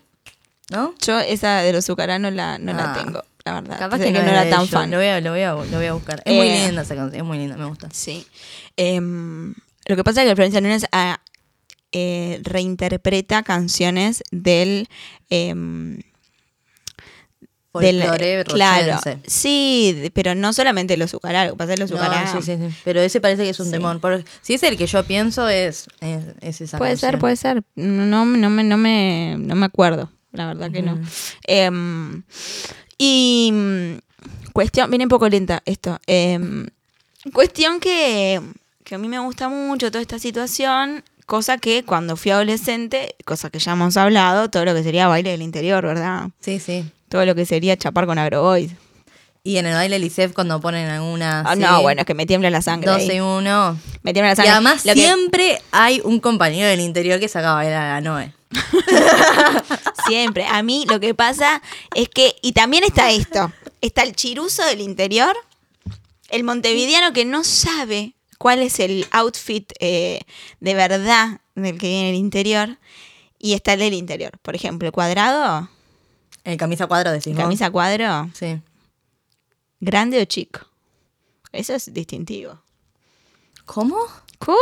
¿no? 0.71 0.93
Yo 1.07 1.21
esa 1.21 1.59
de 1.59 1.73
los 1.73 1.85
Zucará 1.85 2.19
no 2.19 2.33
la, 2.33 2.59
no 2.59 2.73
la 2.73 2.95
Ah. 2.95 2.99
tengo, 2.99 3.23
la 3.45 3.61
verdad. 3.61 3.79
Capaz 3.79 3.99
que, 4.01 4.11
no, 4.11 4.19
era 4.19 4.51
tan 4.51 4.67
fan. 4.67 4.91
Lo 4.91 4.97
voy 4.97 5.07
a, 5.07 5.21
lo 5.21 5.31
voy 5.31 5.43
a, 5.43 5.53
lo 5.53 5.65
voy 5.65 5.87
a 5.87 5.93
buscar. 5.93 6.21
Es 6.25 6.35
muy 6.35 6.49
Eh. 6.49 6.67
linda 6.67 6.83
esa 6.83 6.97
canción, 6.97 7.21
es 7.21 7.25
muy 7.25 7.39
linda, 7.39 7.57
me 7.57 7.67
gusta. 7.67 7.89
Sí. 7.93 8.27
Em, 8.77 9.55
lo 9.87 9.95
que 9.95 10.03
pasa 10.03 10.23
es 10.25 10.29
que 10.29 10.35
Florencia 10.35 10.61
Núñez 10.61 10.87
ah, 10.91 11.21
eh, 11.93 12.41
reinterpreta 12.43 13.45
canciones 13.45 14.25
del... 14.33 14.89
del- 17.81 18.45
claro, 18.45 19.01
sí, 19.27 20.11
pero 20.15 20.35
no 20.35 20.53
solamente 20.53 20.97
los 20.97 21.11
que 21.13 21.19
pasa 21.19 21.77
los 21.77 21.91
No, 21.91 21.97
Zucará... 21.97 22.27
sí, 22.33 22.43
sí, 22.43 22.57
sí. 22.57 22.75
Pero 22.85 23.01
ese 23.01 23.21
parece 23.21 23.45
que 23.45 23.51
es 23.51 23.61
un. 23.61 24.01
Por- 24.01 24.25
si 24.43 24.55
es 24.55 24.63
el 24.63 24.77
que 24.77 24.87
yo 24.87 25.05
pienso, 25.05 25.49
es, 25.49 25.87
es, 26.01 26.25
es 26.41 26.61
esa 26.61 26.79
Puede 26.79 26.97
ser, 26.97 27.19
puede 27.19 27.37
ser. 27.37 27.63
No, 27.75 28.25
no, 28.27 28.51
me, 28.51 28.63
no, 28.65 28.77
me, 28.77 29.37
no 29.39 29.55
me 29.57 29.67
acuerdo, 29.67 30.11
la 30.33 30.47
verdad 30.47 30.71
que 30.71 30.83
no. 30.83 30.99
Em, 31.47 32.23
y 32.99 33.51
mm, 33.53 33.93
cuestión, 34.53 34.91
viene 34.91 35.05
un 35.07 35.11
poco 35.11 35.29
lenta 35.29 35.63
esto. 35.65 35.99
Em, 36.07 36.67
cuestión 37.33 37.81
que, 37.81 38.41
que 38.85 38.95
a 38.95 38.99
mí 38.99 39.09
me 39.09 39.19
gusta 39.19 39.49
mucho 39.49 39.91
toda 39.91 40.03
esta 40.03 40.19
situación, 40.19 41.03
cosa 41.27 41.59
que 41.59 41.85
cuando 41.85 42.17
fui 42.17 42.31
adolescente, 42.33 43.15
cosa 43.25 43.49
que 43.51 43.59
ya 43.59 43.73
hemos 43.73 43.97
hablado, 43.97 44.51
todo 44.51 44.65
lo 44.65 44.75
que 44.75 44.83
sería 44.83 45.09
baile 45.09 45.31
del 45.31 45.43
interior, 45.43 45.85
¿verdad? 45.87 46.29
Sí, 46.41 46.59
sí. 46.59 46.85
Todo 47.13 47.27
lo 47.27 47.35
que 47.35 47.45
sería 47.45 47.77
chapar 47.77 48.07
con 48.07 48.19
agroboys. 48.19 48.73
Y 49.45 49.59
en 49.59 49.67
el 49.67 49.75
baile 49.75 49.99
Licef 49.99 50.33
cuando 50.33 50.61
ponen 50.61 50.89
alguna... 50.89 51.41
Ah, 51.47 51.55
sí, 51.55 51.61
no, 51.61 51.83
bueno, 51.83 52.01
es 52.01 52.07
que 52.07 52.15
me 52.15 52.25
tiembla 52.27 52.49
la 52.49 52.63
sangre. 52.63 52.91
12 52.91 53.11
ahí. 53.11 53.17
y 53.19 53.21
1. 53.21 53.79
Me 54.03 54.13
tiembla 54.15 54.29
la 54.31 54.33
Y 54.33 54.37
sangre. 54.37 54.51
además 54.53 54.87
Lo 54.87 54.95
que- 54.95 55.01
siempre 55.03 55.61
hay 55.73 56.01
un 56.05 56.21
compañero 56.21 56.69
del 56.69 56.81
interior 56.81 57.21
que 57.21 57.29
saca 57.29 57.53
a 57.53 57.55
bailar 57.57 57.83
a 57.83 57.89
la 57.95 58.01
Noe. 58.01 58.33
Siempre. 60.07 60.47
A 60.47 60.63
mí 60.63 60.85
lo 60.89 61.01
que 61.01 61.15
pasa 61.15 61.63
es 61.95 62.09
que, 62.09 62.35
y 62.43 62.53
también 62.53 62.85
está 62.85 63.11
esto, 63.11 63.53
está 63.81 64.03
el 64.03 64.15
chiruso 64.15 64.65
del 64.65 64.81
interior, 64.81 65.35
el 66.31 66.45
montevideano 66.45 67.13
que 67.13 67.25
no 67.25 67.45
sabe 67.45 68.15
cuál 68.39 68.61
es 68.61 68.81
el 68.81 69.07
outfit 69.11 69.73
eh, 69.81 70.21
de 70.61 70.75
verdad 70.75 71.41
del 71.55 71.79
que 71.79 71.89
viene 71.89 72.11
el 72.11 72.17
interior, 72.17 72.79
y 73.39 73.55
está 73.55 73.75
el 73.75 73.81
del 73.81 73.95
interior. 73.95 74.33
Por 74.43 74.55
ejemplo, 74.55 74.87
el 74.89 74.93
cuadrado, 74.93 75.69
El 76.45 76.57
camisa 76.57 76.87
cuadro 76.87 77.13
decís 77.13 77.33
vos. 77.35 77.43
camisa 77.43 77.71
cuadro, 77.71 78.31
Sí. 78.35 78.61
grande 79.81 80.21
o 80.21 80.25
chico. 80.25 80.61
Eso 81.53 81.75
es 81.75 81.93
distintivo. 81.93 82.61
¿Cómo? 83.67 83.97
¿Cómo? 84.39 84.57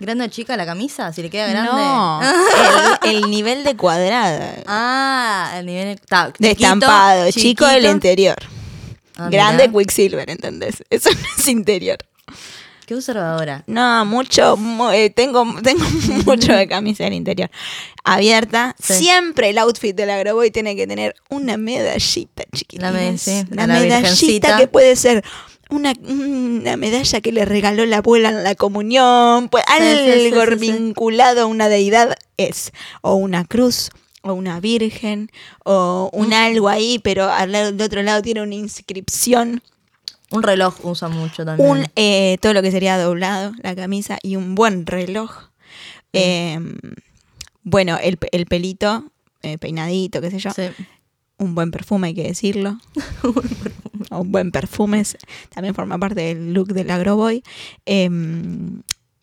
¿Grande 0.00 0.24
o 0.24 0.28
chica 0.28 0.56
la 0.56 0.64
camisa? 0.64 1.12
Si 1.12 1.20
le 1.22 1.28
queda 1.28 1.46
grande. 1.48 1.70
No, 1.72 2.20
el, 3.04 3.16
el 3.24 3.30
nivel 3.30 3.64
de 3.64 3.76
cuadrado. 3.76 4.62
Ah, 4.66 5.52
el 5.56 5.66
nivel... 5.66 6.00
ta, 6.00 6.28
De 6.28 6.32
chiquito, 6.50 6.50
estampado, 6.74 7.30
chico 7.30 7.66
del 7.66 7.84
interior. 7.86 8.36
Ah, 9.16 9.28
Grande 9.30 9.68
mirá. 9.68 9.78
Quicksilver, 9.78 10.30
¿entendés? 10.30 10.82
Eso 10.90 11.10
no 11.10 11.20
es 11.36 11.48
interior. 11.48 11.98
Qué 12.86 12.94
observadora. 12.94 13.64
No, 13.66 14.04
mucho, 14.04 14.56
mu- 14.56 14.90
eh, 14.90 15.10
tengo, 15.10 15.44
tengo 15.62 15.84
mucho 16.26 16.52
de 16.52 16.68
camisa 16.68 17.04
del 17.04 17.14
interior. 17.14 17.50
Abierta. 18.04 18.74
Sí. 18.82 18.94
Siempre 18.94 19.50
el 19.50 19.58
outfit 19.58 19.96
del 19.96 20.10
agroboy 20.10 20.50
tiene 20.50 20.76
que 20.76 20.86
tener 20.86 21.14
una 21.30 21.56
medallita 21.56 22.44
chiquitita. 22.54 22.90
La 22.90 22.92
me- 22.92 23.16
sí, 23.18 23.44
Una 23.50 23.64
a 23.64 23.66
la 23.66 23.74
medallita 23.74 24.00
virgencita. 24.00 24.56
que 24.58 24.66
puede 24.68 24.96
ser 24.96 25.24
una, 25.70 25.94
una 26.06 26.76
medalla 26.76 27.20
que 27.22 27.32
le 27.32 27.44
regaló 27.46 27.86
la 27.86 27.98
abuela 27.98 28.28
en 28.28 28.44
la 28.44 28.54
comunión, 28.54 29.48
pues 29.48 29.64
Sí, 29.66 30.30
algo 30.30 30.56
vinculado 30.60 31.40
a 31.42 31.46
una 31.46 31.68
deidad 31.68 32.14
es, 32.36 32.70
o 33.00 33.14
una 33.14 33.44
cruz, 33.46 33.90
o 34.22 34.34
una 34.34 34.60
virgen, 34.60 35.30
o 35.64 36.10
un 36.12 36.32
algo 36.34 36.68
ahí, 36.68 36.98
pero 36.98 37.30
al 37.30 37.52
lado, 37.52 37.72
del 37.72 37.80
otro 37.86 38.02
lado 38.02 38.20
tiene 38.22 38.42
una 38.42 38.54
inscripción, 38.54 39.62
Un 40.34 40.42
reloj 40.42 40.74
usa 40.84 41.08
mucho 41.08 41.44
también. 41.44 41.70
un 41.70 41.86
eh, 41.96 42.38
todo 42.40 42.52
lo 42.52 42.62
que 42.62 42.70
sería 42.70 42.98
doblado, 42.98 43.52
la 43.62 43.74
camisa 43.74 44.18
y 44.22 44.36
un 44.36 44.54
buen 44.54 44.86
reloj. 44.86 45.30
Eh, 46.12 46.58
bueno, 47.62 47.98
el, 48.00 48.18
el 48.32 48.46
pelito, 48.46 49.04
eh, 49.42 49.58
peinadito, 49.58 50.20
qué 50.20 50.30
sé 50.30 50.38
yo. 50.38 50.50
Sí. 50.52 50.64
Un 51.38 51.54
buen 51.54 51.70
perfume, 51.70 52.08
hay 52.08 52.14
que 52.14 52.24
decirlo. 52.24 52.78
un 54.10 54.32
buen 54.32 54.50
perfume 54.52 55.02
también 55.52 55.74
forma 55.74 55.98
parte 55.98 56.20
del 56.20 56.52
look 56.52 56.72
del 56.72 56.90
agroboy. 56.90 57.42
Eh, 57.86 58.08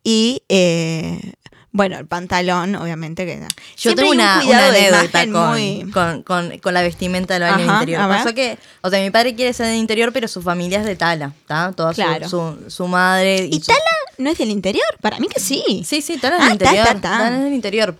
y 0.03 0.41
eh, 0.49 1.33
bueno, 1.73 1.97
el 1.97 2.05
pantalón, 2.05 2.75
obviamente 2.75 3.25
que 3.25 3.39
Yo 3.39 3.47
siempre 3.75 4.03
tengo 4.03 4.11
una, 4.13 4.41
una 4.45 4.67
anécdota 4.67 5.21
con, 5.31 5.49
muy- 5.51 5.89
con, 5.91 6.23
con- 6.23 6.57
con 6.59 6.73
la 6.73 6.81
vestimenta 6.81 7.35
del 7.39 7.43
del 7.57 7.69
Ajá, 7.69 7.73
interior. 7.79 8.07
Pasó 8.09 8.33
que, 8.33 8.57
o 8.81 8.89
sea, 8.89 9.01
mi 9.01 9.09
padre 9.09 9.35
quiere 9.35 9.53
ser 9.53 9.67
del 9.67 9.77
interior, 9.77 10.11
pero 10.11 10.27
su 10.27 10.41
familia 10.41 10.79
es 10.79 10.85
de 10.85 10.95
Tala, 10.95 11.33
¿está? 11.41 11.71
Toda 11.71 11.93
su- 11.93 12.01
Claro. 12.01 12.27
su, 12.27 12.57
su 12.67 12.87
madre. 12.87 13.47
¿Y 13.49 13.59
su- 13.61 13.67
Tala 13.67 13.79
no 14.17 14.29
es 14.29 14.37
del 14.37 14.49
interior? 14.49 14.85
Para 15.01 15.17
mí 15.19 15.27
que 15.27 15.39
sí. 15.39 15.83
Sí, 15.85 16.01
sí, 16.01 16.17
Tala 16.17 16.35
es 16.37 16.41
Ah, 16.41 16.45
del 16.45 16.53
interior. 16.53 16.85
ta, 16.85 16.93
ta. 16.95 16.99
Tala 17.01 17.37
es 17.37 17.43
del 17.45 17.53
interior. 17.53 17.95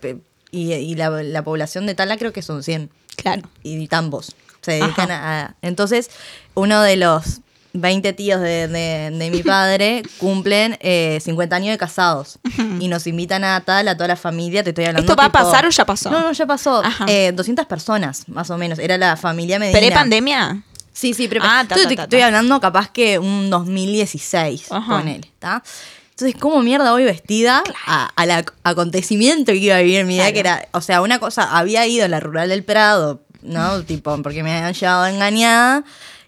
Y, 0.52 0.74
y 0.74 0.96
la, 0.96 1.10
la 1.24 1.42
población 1.44 1.86
de 1.86 1.96
Tala 1.96 2.18
creo 2.18 2.34
que 2.34 2.42
son 2.42 2.64
100. 2.64 2.90
Claro. 3.16 3.44
y 3.64 3.88
tambos. 3.88 4.36
Se 4.62 4.74
dedican 4.74 5.12
a, 5.12 5.42
a- 5.46 5.56
Entonces, 5.62 6.10
uno 6.56 6.82
de 6.82 6.98
los 6.98 7.40
20 7.74 8.14
tíos 8.14 8.42
de, 8.42 8.68
de- 8.68 9.12
de 9.12 9.30
mi 9.32 9.44
padre 9.44 10.04
cumplen 10.18 10.78
eh, 10.82 11.20
50 11.22 11.56
años 11.56 11.72
de 11.72 11.78
casados. 11.78 12.40
y 12.80 12.88
nos 12.88 13.08
invitan 13.08 13.44
a 13.44 13.62
tal, 13.62 13.88
a 13.88 13.96
toda 13.96 14.08
la 14.10 14.16
familia. 14.16 14.64
Te 14.64 14.70
estoy 14.72 14.86
hablando. 14.86 15.02
¿Esto 15.12 15.16
va 15.16 15.26
a 15.26 15.32
pasar 15.32 15.66
o 15.66 15.70
ya 15.70 15.86
pasó? 15.86 16.10
No, 16.12 16.22
no, 16.22 16.32
ya 16.32 16.46
pasó. 16.46 16.82
Eh, 17.08 17.32
200 17.34 17.66
personas, 17.66 18.28
más 18.28 18.50
o 18.50 18.58
menos. 18.58 18.80
Era 18.80 18.98
la 18.98 19.16
familia 19.18 19.58
Medina. 19.60 19.80
¿Pre-pandemia? 19.80 20.64
Sí, 20.94 21.14
sí, 21.14 21.28
pre 21.30 21.40
Ah, 21.42 21.64
ta, 21.68 21.76
Estoy- 21.76 21.84
ta, 21.84 21.90
te 21.90 21.96
ta, 21.96 22.04
estoy 22.04 22.20
ta. 22.20 22.26
hablando 22.28 22.60
capaz 22.60 22.90
que 22.92 23.18
un 23.18 23.50
2016 23.50 24.72
Ajá. 24.72 24.92
con 24.98 25.08
él, 25.08 25.22
¿está? 25.26 25.64
Entonces, 26.12 26.40
¿cómo 26.40 26.62
mierda 26.62 26.92
voy 26.92 27.06
vestida 27.06 27.64
a- 27.88 28.10
al 28.16 28.30
ac- 28.30 28.52
acontecimiento 28.64 29.54
que 29.54 29.58
iba 29.58 29.76
a 29.78 29.80
vivir 29.80 30.00
en 30.00 30.08
mi 30.08 30.16
vida? 30.16 30.24
Claro. 30.26 30.34
Que 30.34 30.40
era, 30.42 30.68
o 30.74 30.82
sea, 30.82 31.02
una 31.02 31.20
cosa, 31.20 31.58
había 31.58 31.88
ido 31.88 32.06
a 32.06 32.08
la 32.10 32.20
rural 32.20 32.50
del 32.50 32.64
Prado, 32.64 33.22
¿no? 33.42 33.82
tipo, 33.84 34.22
porque 34.22 34.44
me 34.44 34.52
habían 34.56 34.74
llevado 34.74 35.08
engañada. 35.08 35.84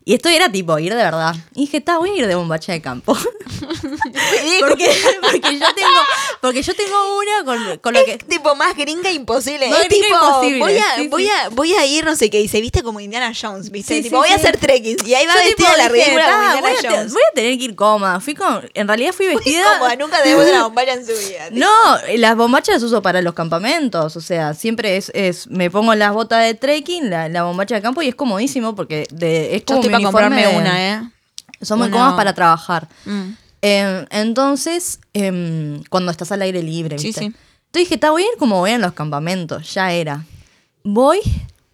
Y 0.05 0.13
esto 0.15 0.27
era 0.29 0.51
tipo 0.51 0.77
ir 0.79 0.93
de 0.93 1.01
verdad. 1.03 1.33
Y 1.55 1.61
dije, 1.61 1.77
está, 1.77 1.97
voy 1.97 2.09
a 2.09 2.15
ir 2.15 2.27
de 2.27 2.35
bombacha 2.35 2.73
de 2.73 2.81
campo. 2.81 3.17
porque, 4.59 4.91
porque 5.21 5.59
yo 5.59 5.73
tengo, 5.73 5.99
porque 6.41 6.61
yo 6.61 6.73
tengo 6.75 7.17
una 7.17 7.45
con, 7.45 7.77
con 7.79 7.93
lo 7.93 8.03
que. 8.03 8.17
Tipo 8.17 8.55
más 8.55 8.75
gringa 8.75 9.11
imposible. 9.11 9.69
Más 9.69 9.81
es 9.81 9.87
gringa 9.89 10.07
tipo, 10.07 10.25
imposible, 10.25 10.59
Voy 10.59 10.77
a, 10.77 10.95
sí, 10.95 11.07
voy. 11.07 11.27
A, 11.27 11.49
voy 11.49 11.73
a 11.73 11.85
ir, 11.85 12.03
no 12.05 12.15
sé 12.15 12.29
qué, 12.29 12.41
y 12.41 12.47
se 12.47 12.59
viste 12.61 12.83
como 12.83 12.99
Indiana 12.99 13.31
Jones, 13.39 13.71
¿viste? 13.71 13.95
Sí, 13.95 14.01
tipo, 14.03 14.17
sí, 14.17 14.27
voy 14.27 14.29
a 14.33 14.35
hacer 14.35 14.57
trekking. 14.57 14.97
Y 15.05 15.13
ahí 15.13 15.25
va 15.25 15.33
Yo, 15.35 15.39
vestida 15.39 15.67
tipo, 15.69 15.77
la 15.77 15.89
dije, 15.89 16.05
ridícula 16.05 16.25
como 16.25 16.37
"Ta, 16.37 16.55
Indiana 16.55 16.61
voy, 16.81 16.85
a 16.85 16.91
Jones. 16.97 17.13
voy 17.13 17.21
a 17.21 17.35
tener 17.35 17.57
que 17.57 17.63
ir 17.63 17.75
cómoda. 17.75 18.19
Fui 18.19 18.33
con, 18.35 18.69
en 18.73 18.87
realidad 18.87 19.13
fui 19.13 19.27
vestida. 19.27 19.63
Cómoda, 19.77 19.95
nunca 19.95 20.21
debut 20.21 20.43
de 20.43 20.51
una 20.51 20.63
bombacha 20.63 20.93
en 20.93 21.05
su 21.05 21.13
vida. 21.13 21.47
No, 21.51 21.67
las 22.17 22.35
bombachas 22.35 22.75
las 22.75 22.83
uso 22.83 23.01
para 23.01 23.21
los 23.21 23.33
campamentos. 23.33 24.15
O 24.17 24.21
sea, 24.21 24.53
siempre 24.53 24.97
es, 24.97 25.11
es 25.15 25.47
me 25.47 25.71
pongo 25.71 25.95
las 25.95 26.13
botas 26.13 26.43
de 26.43 26.55
trekking, 26.55 27.09
la, 27.09 27.29
la 27.29 27.43
bombacha 27.43 27.75
de 27.75 27.81
campo 27.81 28.01
y 28.01 28.09
es 28.09 28.15
comodísimo 28.15 28.75
porque 28.75 29.07
de, 29.11 29.55
es 29.55 29.63
como 29.63 29.92
uniforme 29.97 30.27
comprarme 30.27 30.47
de- 30.47 30.57
una, 30.57 30.89
¿eh? 30.95 31.09
Son 31.61 31.77
muy 31.79 31.87
Una- 31.87 31.97
cómodas 31.97 32.15
para 32.15 32.33
trabajar. 32.33 32.87
Mm. 33.05 33.29
Eh, 33.61 34.05
entonces, 34.11 34.99
em, 35.13 35.81
cuando 35.89 36.11
estás 36.11 36.31
al 36.31 36.41
aire 36.41 36.61
libre, 36.61 36.99
Sí, 36.99 37.07
¿viste? 37.07 37.21
sí. 37.21 37.25
Entonces 37.27 37.87
dije, 37.89 37.95
está 37.95 38.11
voy 38.11 38.23
a 38.23 38.25
ir 38.25 38.37
como 38.37 38.59
voy 38.59 38.71
en 38.71 38.81
los 38.81 38.93
campamentos, 38.93 39.73
ya 39.73 39.91
era. 39.93 40.25
Voy, 40.83 41.19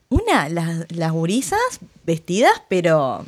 una, 0.09 0.47
las, 0.49 0.85
las 0.89 1.11
gurisas 1.11 1.59
vestidas, 2.05 2.51
pero 2.69 3.25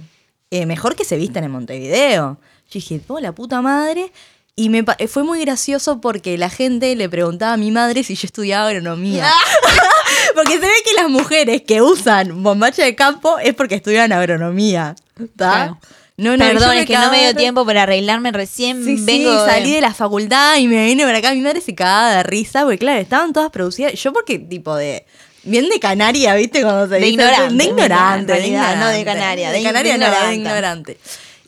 eh, 0.52 0.66
mejor 0.66 0.96
que 0.96 1.04
se 1.06 1.18
visten 1.18 1.44
en 1.44 1.52
Montevideo. 1.52 2.38
Yo 2.70 2.74
dije, 2.74 3.02
oh, 3.08 3.20
la 3.20 3.32
puta 3.34 3.62
madre. 3.62 4.12
Y 4.56 4.70
me 4.70 4.84
fue 5.08 5.24
muy 5.24 5.40
gracioso 5.42 6.02
porque 6.02 6.38
la 6.38 6.50
gente 6.50 6.96
le 6.96 7.10
preguntaba 7.10 7.54
a 7.54 7.58
mi 7.58 7.72
madre 7.72 8.04
si 8.04 8.16
yo 8.16 8.26
estudiaba 8.28 8.68
agronomía. 8.68 9.26
porque 10.36 10.54
se 10.54 10.60
ve 10.60 10.72
que 10.86 10.94
las 10.94 11.10
mujeres 11.10 11.62
que 11.62 11.82
usan 11.82 12.44
bombacha 12.44 12.84
de 12.84 12.96
campo 12.96 13.40
es 13.40 13.54
porque 13.54 13.76
estudian 13.76 14.12
agronomía. 14.12 14.96
¿Está? 15.20 15.52
Claro. 15.52 15.80
No, 16.18 16.38
no, 16.38 16.46
Perdón, 16.46 16.76
es 16.78 16.86
que 16.86 16.94
no 16.98 17.10
me 17.10 17.22
dio 17.22 17.36
tiempo 17.36 17.66
para 17.66 17.84
arreglarme 17.84 18.32
recién. 18.32 18.84
Sí, 18.86 18.98
vengo 19.00 19.32
sí, 19.32 19.50
salí 19.50 19.72
de 19.74 19.82
la 19.82 19.94
facultad 19.94 20.58
y 20.58 20.68
me 20.68 20.86
vine 20.86 21.04
para 21.04 21.18
acá. 21.18 21.34
Mi 21.34 21.42
madre 21.42 21.62
se 21.62 21.74
cagaba 21.74 22.16
de 22.18 22.24
risa, 22.24 22.62
porque 22.64 22.78
claro, 22.78 23.00
estaban 23.00 23.34
todas 23.34 23.50
producidas. 23.50 23.94
Yo 23.94 24.14
porque 24.14 24.38
tipo 24.38 24.76
de... 24.76 25.06
Bien 25.44 25.68
de 25.70 25.80
Canaria, 25.80 26.36
¿viste? 26.36 26.62
Cuando 26.62 26.84
se 26.84 26.96
De 26.96 27.00
dice- 27.00 27.10
ignorante, 27.14 27.56
De 27.64 27.70
ignorante, 27.70 28.32
de 28.34 28.38
realidad, 28.40 28.76
no 28.80 28.88
de 28.90 29.00
ignorante. 29.00 29.06
Canaria, 29.22 29.50
De, 29.52 29.58
de 29.58 29.64
Canaria 29.64 29.98
no, 29.98 30.28
de 30.28 30.36
ignorante. 30.36 30.98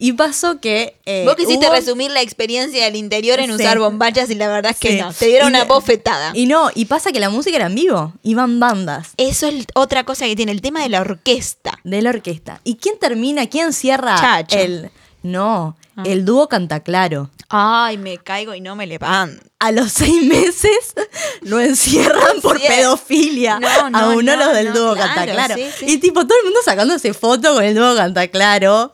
Y 0.06 0.12
pasó 0.14 0.60
que... 0.60 0.98
eh, 1.06 1.24
Vos 1.26 1.36
quisiste 1.38 1.66
hubo- 1.68 1.72
resumir 1.74 2.12
la 2.12 2.22
experiencia 2.22 2.84
del 2.84 2.98
interior 2.98 3.40
en 3.40 3.48
Sí. 3.48 3.64
usar 3.64 3.80
bombachas 3.80 4.30
y 4.30 4.36
la 4.36 4.50
verdad 4.50 4.72
es 4.72 4.78
que 4.78 4.90
Sí. 4.90 4.98
no. 5.02 5.14
Te 5.14 5.28
dieron 5.28 5.48
Y 5.48 5.56
una 5.56 5.64
bofetada. 5.64 6.32
Y 6.34 6.46
no, 6.46 6.70
y 6.76 6.86
pasa 6.86 7.14
que 7.14 7.22
la 7.22 7.30
música 7.30 7.56
era 7.56 7.68
en 7.68 7.76
vivo. 7.76 8.12
Iban 8.22 8.60
bandas 8.60 9.12
Eso 9.16 9.48
es 9.48 9.66
otra 9.76 10.04
cosa 10.04 10.26
que 10.26 10.36
tiene, 10.36 10.52
el 10.52 10.60
tema 10.62 10.82
de 10.84 10.90
la 10.90 11.00
orquesta. 11.00 11.80
de 11.86 12.02
la 12.02 12.10
orquesta. 12.10 12.60
¿Y 12.66 12.76
quién 12.76 13.00
termina? 13.00 13.48
¿Quién 13.48 13.72
cierra 13.72 14.18
Chacho. 14.20 14.58
el... 14.58 14.90
No, 15.22 15.78
Ah. 15.96 16.04
el 16.06 16.26
dúo 16.26 16.50
Cantaclaro. 16.50 17.30
Ay, 17.48 17.98
me 18.00 18.18
caigo 18.18 18.54
y 18.56 18.60
no 18.62 18.76
me 18.76 18.88
levanto. 18.88 19.42
a 19.60 19.72
los 19.72 19.92
seis 19.94 20.22
meses 20.26 20.94
lo 21.44 21.62
encierran 21.62 22.42
por 22.42 22.60
pedofilia 22.60 23.60
No, 23.60 23.90
no, 23.92 23.98
a 23.98 24.10
uno 24.10 24.36
no, 24.36 24.44
los 24.46 24.54
del 24.54 24.74
dúo 24.74 24.94
claro, 24.96 25.14
Cantaclaro. 25.16 25.56
sí, 25.56 25.66
sí. 25.80 25.86
Y 25.88 25.98
tipo, 26.00 26.26
todo 26.28 26.38
el 26.40 26.46
mundo 26.46 26.60
sacándose 26.66 27.14
foto 27.14 27.54
con 27.54 27.64
el 27.64 27.74
dúo 27.76 27.96
Cantaclaro. 27.96 28.92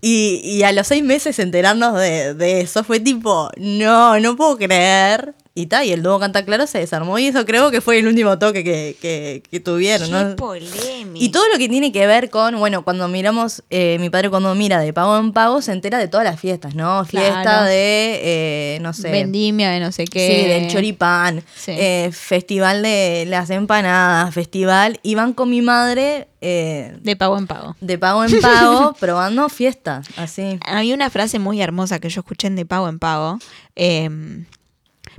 Y, 0.00 0.40
y 0.44 0.62
a 0.62 0.72
los 0.72 0.86
seis 0.86 1.02
meses 1.02 1.38
enterarnos 1.38 1.98
de, 1.98 2.34
de 2.34 2.60
eso 2.60 2.84
fue 2.84 3.00
tipo, 3.00 3.50
no, 3.56 4.18
no 4.20 4.36
puedo 4.36 4.56
creer. 4.56 5.34
Y 5.60 5.66
tal, 5.66 5.86
y 5.86 5.92
el 5.92 6.04
dúo 6.04 6.20
Cantaclaro 6.20 6.68
se 6.68 6.78
desarmó 6.78 7.18
y 7.18 7.26
eso 7.26 7.44
creo 7.44 7.72
que 7.72 7.80
fue 7.80 7.98
el 7.98 8.06
último 8.06 8.38
toque 8.38 8.62
que, 8.62 8.96
que, 9.02 9.42
que 9.50 9.58
tuvieron, 9.58 10.08
Qué 10.08 10.14
¿no? 10.14 10.36
polémica. 10.36 11.24
Y 11.24 11.30
todo 11.30 11.42
lo 11.52 11.58
que 11.58 11.68
tiene 11.68 11.90
que 11.90 12.06
ver 12.06 12.30
con, 12.30 12.58
bueno, 12.58 12.84
cuando 12.84 13.08
miramos, 13.08 13.64
eh, 13.70 13.96
mi 13.98 14.08
padre 14.08 14.30
cuando 14.30 14.54
mira 14.54 14.78
de 14.78 14.92
pago 14.92 15.18
en 15.18 15.32
pago 15.32 15.60
se 15.60 15.72
entera 15.72 15.98
de 15.98 16.06
todas 16.06 16.24
las 16.24 16.38
fiestas, 16.38 16.76
¿no? 16.76 17.04
Fiesta 17.04 17.42
Claro. 17.42 17.64
de, 17.66 18.20
eh, 18.22 18.78
no 18.82 18.92
sé. 18.92 19.10
Vendimia 19.10 19.70
de 19.70 19.80
no 19.80 19.90
sé 19.90 20.04
qué. 20.04 20.28
Sí, 20.44 20.48
del 20.48 20.70
choripán, 20.70 21.42
Sí. 21.56 21.72
eh, 21.74 22.10
festival 22.12 22.82
de 22.82 23.24
las 23.26 23.50
empanadas, 23.50 24.32
festival. 24.32 25.00
Y 25.02 25.16
van 25.16 25.32
con 25.32 25.50
mi 25.50 25.60
madre 25.60 26.28
eh, 26.40 26.96
De 27.02 27.16
pago 27.16 27.36
en 27.36 27.48
pago. 27.48 27.74
de 27.80 27.98
pago 27.98 28.22
en 28.24 28.40
pago 28.40 28.94
probando 29.00 29.48
fiestas, 29.48 30.06
así. 30.16 30.60
Había 30.64 30.94
una 30.94 31.10
frase 31.10 31.40
muy 31.40 31.60
hermosa 31.60 31.98
que 31.98 32.08
yo 32.10 32.20
escuché 32.20 32.46
en 32.46 32.54
De 32.54 32.64
Pago 32.64 32.88
en 32.88 33.00
Pago. 33.00 33.40
eh, 33.74 34.08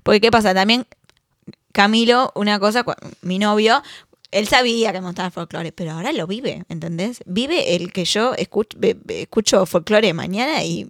porque, 0.03 0.21
¿qué 0.21 0.31
pasa? 0.31 0.53
También 0.53 0.85
Camilo, 1.71 2.31
una 2.35 2.59
cosa, 2.59 2.83
mi 3.21 3.39
novio, 3.39 3.81
él 4.31 4.47
sabía 4.47 4.91
que 4.91 5.01
me 5.01 5.07
gustaba 5.07 5.27
el 5.27 5.33
folclore, 5.33 5.71
pero 5.71 5.91
ahora 5.91 6.11
lo 6.11 6.27
vive, 6.27 6.63
¿entendés? 6.69 7.21
Vive 7.25 7.75
el 7.75 7.91
que 7.91 8.05
yo 8.05 8.33
escucho, 8.35 8.77
escucho 9.07 9.65
folclore 9.65 10.13
mañana 10.13 10.63
y 10.63 10.87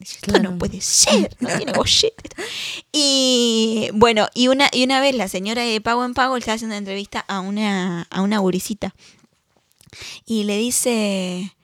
esto 0.00 0.32
Claro. 0.32 0.50
no 0.50 0.58
puede 0.58 0.80
ser, 0.80 1.34
no 1.40 1.48
tiene. 1.56 1.72
Y 2.92 3.88
bueno, 3.94 4.28
y 4.34 4.48
una, 4.48 4.68
y 4.72 4.84
una 4.84 5.00
vez 5.00 5.14
la 5.14 5.28
señora 5.28 5.62
de 5.62 5.80
Pago 5.80 6.04
en 6.04 6.14
Pago 6.14 6.34
le 6.34 6.40
estaba 6.40 6.56
haciendo 6.56 6.74
una 6.74 6.78
entrevista 6.78 7.20
a 7.20 7.40
una, 7.40 8.02
a 8.10 8.22
una 8.22 8.38
gurisita 8.38 8.94
y 10.26 10.44
le 10.44 10.58
dice, 10.58 11.54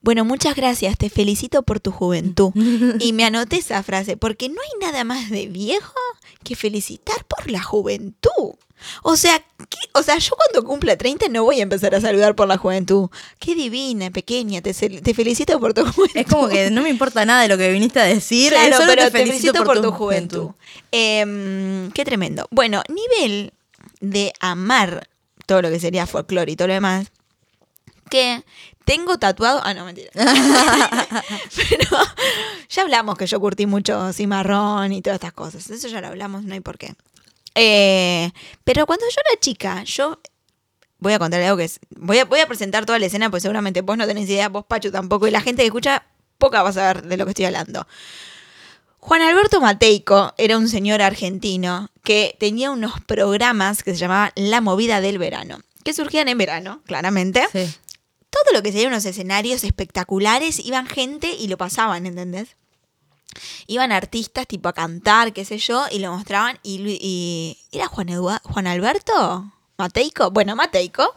bueno, 0.00 0.24
muchas 0.24 0.54
gracias, 0.54 0.96
te 0.96 1.10
felicito 1.10 1.62
por 1.62 1.80
tu 1.80 1.90
juventud. 1.90 2.52
Y 3.00 3.12
me 3.12 3.24
anoté 3.24 3.56
esa 3.56 3.82
frase, 3.82 4.16
porque 4.16 4.48
no 4.48 4.56
hay 4.60 4.86
nada 4.86 5.04
más 5.04 5.30
de 5.30 5.46
viejo 5.46 5.94
que 6.42 6.56
felicitar 6.56 7.24
por 7.24 7.50
la 7.50 7.62
juventud. 7.62 8.54
O 9.02 9.16
sea, 9.16 9.38
¿qué? 9.68 9.78
o 9.92 10.02
sea, 10.02 10.18
yo 10.18 10.34
cuando 10.36 10.66
cumpla 10.66 10.96
30 10.96 11.28
no 11.28 11.44
voy 11.44 11.60
a 11.60 11.62
empezar 11.62 11.94
a 11.94 12.00
saludar 12.00 12.34
por 12.36 12.48
la 12.48 12.58
juventud. 12.58 13.08
Qué 13.38 13.54
divina, 13.54 14.10
pequeña, 14.10 14.62
te, 14.62 14.72
felicito 14.72 15.58
por 15.58 15.74
tu 15.74 15.84
juventud. 15.92 16.16
Es 16.16 16.26
como 16.26 16.48
que 16.48 16.70
no 16.70 16.82
me 16.82 16.90
importa 16.90 17.24
nada 17.24 17.42
de 17.42 17.48
lo 17.48 17.58
que 17.58 17.70
viniste 17.72 18.00
a 18.00 18.04
decir, 18.04 18.52
Claro, 18.52 18.76
solo 18.76 18.88
pero 18.90 19.04
te 19.04 19.10
te 19.10 19.26
felicito, 19.26 19.64
por, 19.64 19.82
tu 19.82 19.90
juventud. 19.92 20.50
Em, 20.92 21.90
qué 21.92 22.04
tremendo. 22.04 22.46
Bueno, 22.50 22.82
nivel 22.88 23.52
de 24.00 24.32
amar 24.40 25.08
todo 25.46 25.62
lo 25.62 25.70
que 25.70 25.80
sería 25.80 26.06
folclore 26.06 26.52
y 26.52 26.56
todo 26.56 26.68
lo 26.68 26.74
demás, 26.74 27.10
que 28.10 28.44
tengo 28.88 29.18
tatuado. 29.18 29.60
Ah, 29.62 29.74
no, 29.74 29.84
mentira. 29.84 30.10
Pero 30.14 31.90
ya 32.70 32.82
hablamos 32.82 33.18
que 33.18 33.26
yo 33.26 33.38
curtí 33.38 33.66
mucho 33.66 34.14
cimarrón 34.14 34.92
y 34.92 35.02
todas 35.02 35.16
estas 35.16 35.34
cosas. 35.34 35.68
Eso 35.68 35.88
ya 35.88 36.00
lo 36.00 36.06
hablamos, 36.06 36.44
no 36.44 36.54
hay 36.54 36.60
por 36.60 36.78
qué. 36.78 36.94
Eh, 37.54 38.30
pero 38.64 38.86
cuando 38.86 39.04
yo 39.06 39.20
era 39.28 39.40
chica, 39.40 39.82
yo 39.82 40.20
voy 41.00 41.12
a 41.12 41.18
contarle 41.18 41.46
algo 41.46 41.58
que 41.58 41.64
es. 41.64 41.80
Voy 41.90 42.18
a, 42.18 42.24
voy 42.24 42.40
a 42.40 42.46
presentar 42.46 42.86
toda 42.86 42.98
la 42.98 43.06
escena, 43.06 43.30
pues 43.30 43.42
seguramente 43.42 43.82
vos 43.82 43.98
no 43.98 44.06
tenés 44.06 44.28
idea, 44.28 44.48
vos 44.48 44.64
Pacho 44.64 44.90
tampoco, 44.90 45.26
y 45.26 45.32
la 45.32 45.40
gente 45.40 45.62
que 45.62 45.66
escucha 45.66 46.04
poca 46.38 46.62
vas 46.62 46.76
a 46.76 46.94
ver 46.94 47.02
de 47.02 47.16
lo 47.16 47.24
que 47.24 47.32
estoy 47.32 47.44
hablando. 47.44 47.86
Juan 49.00 49.22
Alberto 49.22 49.60
Mateico 49.60 50.34
era 50.38 50.56
un 50.56 50.68
señor 50.68 51.02
argentino 51.02 51.90
que 52.04 52.36
tenía 52.38 52.70
unos 52.70 53.00
programas 53.00 53.82
que 53.82 53.92
se 53.92 53.98
llamaban 53.98 54.30
La 54.34 54.60
Movida 54.60 55.00
del 55.00 55.18
Verano, 55.18 55.58
que 55.84 55.92
surgían 55.92 56.28
en 56.28 56.38
verano, 56.38 56.80
claramente. 56.86 57.46
Sí. 57.52 57.74
Todo 58.30 58.52
lo 58.52 58.62
que 58.62 58.72
serían 58.72 58.92
unos 58.92 59.06
escenarios 59.06 59.64
espectaculares, 59.64 60.58
iban 60.64 60.86
gente 60.86 61.32
y 61.32 61.48
lo 61.48 61.56
pasaban, 61.56 62.06
¿entendés? 62.06 62.56
Iban 63.66 63.92
artistas 63.92 64.46
tipo 64.46 64.68
a 64.68 64.72
cantar, 64.72 65.32
qué 65.32 65.44
sé 65.44 65.58
yo, 65.58 65.86
y 65.90 65.98
lo 65.98 66.12
mostraban. 66.12 66.58
Y, 66.62 67.58
¿Era 67.72 67.86
Juan, 67.86 68.08
Juan 68.42 68.66
Alberto? 68.66 69.52
¿Mateico? 69.78 70.30
Bueno, 70.30 70.56
Mateico, 70.56 71.14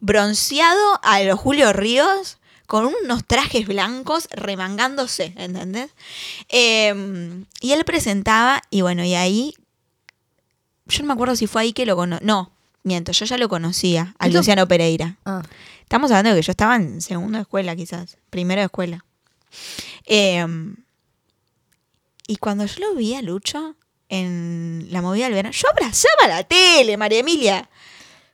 bronceado 0.00 1.00
a 1.02 1.20
los 1.22 1.38
Julio 1.38 1.72
Ríos, 1.72 2.38
con 2.66 2.86
unos 2.86 3.24
trajes 3.26 3.66
blancos 3.66 4.28
remangándose, 4.30 5.34
¿entendés? 5.36 5.90
Eh, 6.48 7.44
y 7.60 7.72
él 7.72 7.84
presentaba, 7.84 8.62
y 8.70 8.82
bueno, 8.82 9.04
y 9.04 9.14
ahí. 9.14 9.54
Yo 10.86 11.02
no 11.02 11.08
me 11.08 11.12
acuerdo 11.14 11.36
si 11.36 11.46
fue 11.46 11.62
ahí 11.62 11.72
que 11.72 11.86
lo 11.86 11.96
conocí. 11.96 12.24
No, 12.24 12.50
miento, 12.82 13.12
yo 13.12 13.24
ya 13.24 13.38
lo 13.38 13.48
conocía, 13.48 14.14
a 14.18 14.28
Luciano 14.28 14.68
Pereira. 14.68 15.16
Ah, 15.24 15.42
Estamos 15.84 16.10
hablando 16.10 16.30
de 16.30 16.36
que 16.40 16.46
yo 16.46 16.50
estaba 16.50 16.76
en 16.76 17.00
segundo 17.00 17.38
de 17.38 17.42
escuela, 17.42 17.76
quizás, 17.76 18.18
primero 18.30 18.60
de 18.60 18.64
escuela. 18.66 19.04
Eh, 20.06 20.44
y 22.26 22.36
cuando 22.36 22.64
yo 22.66 22.80
lo 22.80 22.94
vi 22.94 23.14
a 23.14 23.22
Lucho 23.22 23.76
en 24.08 24.86
la 24.90 25.02
movida 25.02 25.24
del 25.24 25.34
verano, 25.34 25.52
yo 25.54 25.68
abrazaba 25.70 26.26
la 26.28 26.42
tele, 26.44 26.96
María 26.96 27.20
Emilia. 27.20 27.68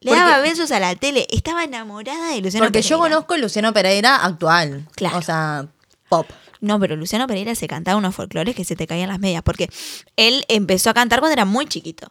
Le 0.01 0.11
Porque- 0.13 0.21
daba 0.25 0.39
besos 0.41 0.71
a 0.73 0.81
la 0.81 0.95
tele. 0.95 1.27
Estaba 1.31 1.65
enamorada 1.65 2.31
de 2.31 2.41
Luciano 2.41 2.67
porque 2.67 2.81
yo 2.83 2.97
Pereira. 2.99 3.15
conozco 3.17 3.35
a 3.35 3.39
Luciano 3.39 3.73
Pereira 3.75 4.17
actual. 4.25 4.87
Claro. 4.95 5.19
O 5.19 5.23
sea, 5.23 5.67
pop. 6.09 6.27
No, 6.61 6.79
pero 6.81 6.97
Luciano 6.97 7.27
Pereira 7.27 7.55
se 7.55 7.67
cantaba 7.67 7.97
unos 7.99 8.15
folclores 8.15 8.55
que 8.55 8.65
se 8.65 8.77
te 8.77 8.87
caían 8.87 9.09
las 9.09 9.19
medias. 9.19 9.43
Porque 9.43 9.69
él 10.17 10.45
empezó 10.49 10.89
a 10.91 10.95
cantar 10.95 11.19
cuando 11.21 11.33
era 11.35 11.45
muy 11.45 11.67
chiquito. 11.67 12.09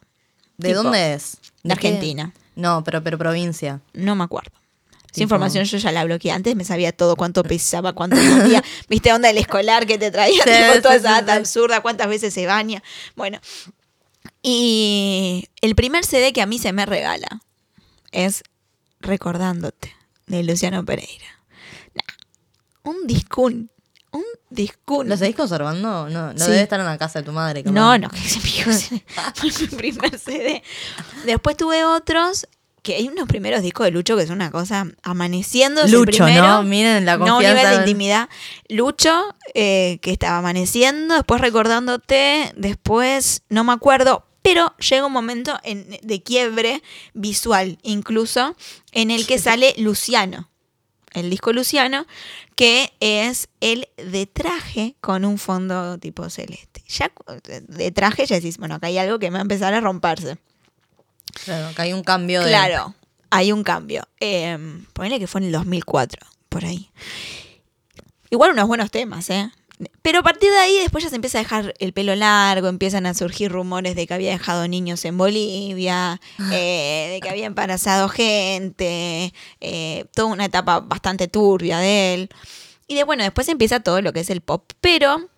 ¿De 0.56 0.68
Tipo, 0.68 0.82
dónde 0.84 1.14
es? 1.14 1.38
De? 1.64 1.72
Argentina. 1.72 2.32
No, 2.54 2.84
pero, 2.84 3.02
pero 3.02 3.16
provincia. 3.18 3.80
No 3.92 4.14
me 4.14 4.22
acuerdo. 4.24 4.52
Esa 5.12 5.22
información 5.22 5.64
yo 5.64 5.78
ya 5.78 5.90
la 5.92 6.04
bloqueé. 6.04 6.30
Antes 6.32 6.54
me 6.56 6.64
sabía 6.64 6.92
todo, 6.92 7.16
cuánto 7.16 7.42
pesaba, 7.42 7.92
cuánto 7.92 8.16
medía. 8.16 8.62
¿Viste 8.88 9.12
onda 9.12 9.28
del 9.28 9.38
escolar 9.38 9.86
que 9.86 9.98
te 9.98 10.10
traía? 10.10 10.42
Sí, 10.44 10.50
tipo, 10.50 10.82
toda 10.82 10.94
esa 10.96 11.10
data 11.12 11.34
absurda, 11.34 11.80
cuántas 11.80 12.08
veces 12.08 12.32
se 12.32 12.46
baña. 12.46 12.82
Bueno. 13.16 13.40
Y 14.42 15.48
el 15.60 15.74
primer 15.74 16.04
CD 16.04 16.32
que 16.32 16.42
a 16.42 16.46
mí 16.46 16.58
se 16.58 16.72
me 16.72 16.86
regala 16.86 17.40
es 18.12 18.42
Recordándote, 19.00 19.94
de 20.26 20.42
Luciano 20.42 20.84
Pereira. 20.84 21.26
Nah, 21.94 22.90
un 22.90 23.06
discún. 23.06 23.70
Un 24.12 24.24
discún. 24.50 25.08
¿Lo 25.08 25.16
seguís 25.16 25.36
conservando? 25.36 26.08
No, 26.10 26.32
no 26.32 26.38
Sí. 26.38 26.50
debe 26.50 26.62
estar 26.62 26.78
en 26.80 26.86
la 26.86 26.98
casa 26.98 27.20
de 27.20 27.24
tu 27.24 27.32
madre. 27.32 27.62
No, 27.64 27.96
no, 27.96 28.10
que 28.10 28.18
se 28.18 28.40
me 28.40 28.74
fue 28.74 29.50
mi 29.60 29.66
primer 29.76 30.18
CD. 30.18 30.62
Después 31.24 31.56
tuve 31.56 31.84
otros, 31.84 32.46
que 32.82 32.94
hay 32.96 33.08
unos 33.08 33.26
primeros 33.28 33.62
discos 33.62 33.84
de 33.86 33.90
Lucho 33.90 34.16
que 34.16 34.26
son 34.26 34.36
una 34.36 34.50
cosa 34.50 34.86
amaneciendo. 35.02 35.82
es 35.82 35.90
Lucho, 35.90 36.24
primero. 36.24 36.46
¿no? 36.46 36.62
Miren 36.62 37.04
la 37.04 37.16
No, 37.16 37.26
confianza. 37.34 37.56
nivel 37.62 37.70
de 37.70 37.76
intimidad. 37.82 38.28
Lucho, 38.68 39.34
eh, 39.54 39.98
que 40.02 40.10
estaba 40.12 40.38
amaneciendo, 40.38 41.14
después 41.14 41.40
recordándote, 41.40 42.52
después 42.56 43.42
no 43.48 43.64
me 43.64 43.72
acuerdo, 43.72 44.26
pero 44.42 44.74
llega 44.78 45.06
un 45.06 45.12
momento 45.12 45.58
en- 45.64 45.98
de 46.02 46.22
quiebre 46.22 46.82
visual, 47.14 47.78
incluso, 47.82 48.56
en 48.92 49.10
el 49.10 49.26
que 49.26 49.38
sale 49.38 49.74
Luciano, 49.76 50.48
el 51.12 51.28
disco 51.28 51.52
Luciano, 51.52 52.06
que 52.54 52.92
es 53.00 53.48
el 53.60 53.88
de 53.96 54.26
traje 54.26 54.94
con 55.00 55.24
un 55.24 55.38
fondo 55.38 55.98
tipo 55.98 56.28
celeste. 56.30 56.82
Ya 56.88 57.10
de 57.68 57.90
traje 57.90 58.26
ya 58.26 58.36
decís, 58.36 58.58
bueno, 58.58 58.76
acá 58.76 58.86
hay 58.88 58.98
algo 58.98 59.18
que 59.18 59.26
me 59.30 59.34
va 59.34 59.38
a 59.40 59.42
empezar 59.42 59.74
a 59.74 59.80
romperse. 59.80 60.38
Claro, 61.44 61.74
que 61.74 61.82
hay 61.82 61.92
un 61.92 62.02
cambio 62.02 62.42
de. 62.42 62.48
Claro, 62.48 62.94
hay 63.30 63.52
un 63.52 63.62
cambio. 63.62 64.06
Eh, 64.20 64.58
ponele 64.92 65.18
que 65.18 65.26
fue 65.26 65.40
en 65.40 65.48
el 65.48 65.52
2004, 65.52 66.26
por 66.48 66.64
ahí. 66.64 66.90
Igual 68.30 68.52
unos 68.52 68.68
buenos 68.68 68.90
temas, 68.90 69.28
¿eh? 69.30 69.50
Pero 70.02 70.18
a 70.18 70.22
partir 70.22 70.50
de 70.50 70.58
ahí 70.58 70.78
después 70.78 71.02
ya 71.04 71.10
se 71.10 71.16
empieza 71.16 71.38
a 71.38 71.42
dejar 71.42 71.74
el 71.78 71.92
pelo 71.92 72.14
largo, 72.14 72.68
empiezan 72.68 73.06
a 73.06 73.14
surgir 73.14 73.50
rumores 73.50 73.96
de 73.96 74.06
que 74.06 74.12
había 74.12 74.32
dejado 74.32 74.68
niños 74.68 75.04
en 75.06 75.16
Bolivia, 75.16 76.20
eh, 76.52 77.08
de 77.12 77.20
que 77.22 77.30
había 77.30 77.46
embarazado 77.46 78.08
gente, 78.08 79.32
eh, 79.60 80.04
toda 80.14 80.28
una 80.28 80.44
etapa 80.44 80.80
bastante 80.80 81.28
turbia 81.28 81.78
de 81.78 82.14
él. 82.14 82.30
Y 82.88 82.94
de 82.94 83.04
bueno, 83.04 83.22
después 83.22 83.48
empieza 83.48 83.80
todo 83.80 84.02
lo 84.02 84.12
que 84.12 84.20
es 84.20 84.28
el 84.28 84.42
pop, 84.42 84.70
pero 84.82 85.28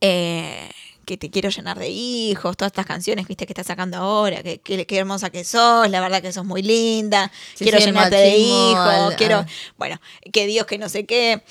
eh, 0.00 0.70
que 1.04 1.16
te 1.16 1.30
quiero 1.30 1.48
llenar 1.50 1.78
de 1.78 1.88
hijos, 1.88 2.56
todas 2.56 2.70
estas 2.70 2.86
canciones, 2.86 3.26
viste, 3.26 3.46
que 3.46 3.52
está 3.52 3.64
sacando 3.64 3.96
ahora, 3.98 4.42
que, 4.42 4.58
que- 4.60 4.86
qué 4.86 4.96
hermosa 4.98 5.30
que 5.30 5.44
sos, 5.44 5.88
la 5.88 6.00
verdad 6.00 6.22
que 6.22 6.32
sos 6.32 6.44
muy 6.44 6.62
linda, 6.62 7.30
Sí, 7.54 7.64
quiero 7.64 7.78
sí, 7.78 7.86
llenarte 7.86 8.16
de 8.16 8.36
hijos, 8.36 8.76
al- 8.78 9.16
quiero, 9.16 9.38
al- 9.38 9.46
bueno, 9.78 10.00
que 10.32 10.46
Dios 10.46 10.66
que 10.66 10.78
no 10.78 10.88
sé 10.88 11.04
qué. 11.06 11.42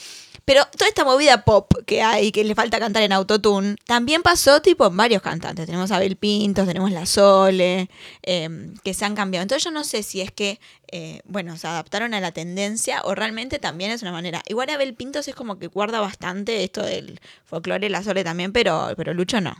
Pero 0.45 0.65
toda 0.65 0.87
esta 0.87 1.05
movida 1.05 1.43
pop 1.43 1.71
que 1.85 2.01
hay, 2.01 2.31
que 2.31 2.43
le 2.43 2.55
falta 2.55 2.79
cantar 2.79 3.03
en 3.03 3.11
autotune, 3.11 3.75
también 3.85 4.21
pasó 4.21 4.61
tipo 4.61 4.87
en 4.87 4.97
varios 4.97 5.21
cantantes. 5.21 5.65
Tenemos 5.65 5.91
a 5.91 5.97
Abel 5.97 6.15
Pintos, 6.15 6.67
tenemos 6.67 6.91
la 6.91 7.05
Sole, 7.05 7.89
eh, 8.23 8.49
que 8.83 8.93
se 8.93 9.05
han 9.05 9.15
cambiado. 9.15 9.43
Entonces 9.43 9.63
yo 9.63 9.71
no 9.71 9.83
sé 9.83 10.03
si 10.03 10.21
es 10.21 10.31
que, 10.31 10.59
eh, 10.91 11.21
bueno, 11.25 11.57
se 11.57 11.67
adaptaron 11.67 12.13
a 12.13 12.19
la 12.19 12.31
tendencia 12.31 13.01
o 13.03 13.13
realmente 13.13 13.59
también 13.59 13.91
es 13.91 14.01
una 14.01 14.11
manera. 14.11 14.41
Igual 14.47 14.69
Abel 14.69 14.95
Pintos 14.95 15.27
es 15.27 15.35
como 15.35 15.59
que 15.59 15.67
guarda 15.67 15.99
bastante 15.99 16.63
esto 16.63 16.83
del 16.83 17.19
folclore, 17.45 17.89
la 17.89 18.03
Sole 18.03 18.23
también, 18.23 18.51
pero, 18.51 18.93
pero 18.97 19.13
Lucho 19.13 19.41
no. 19.41 19.55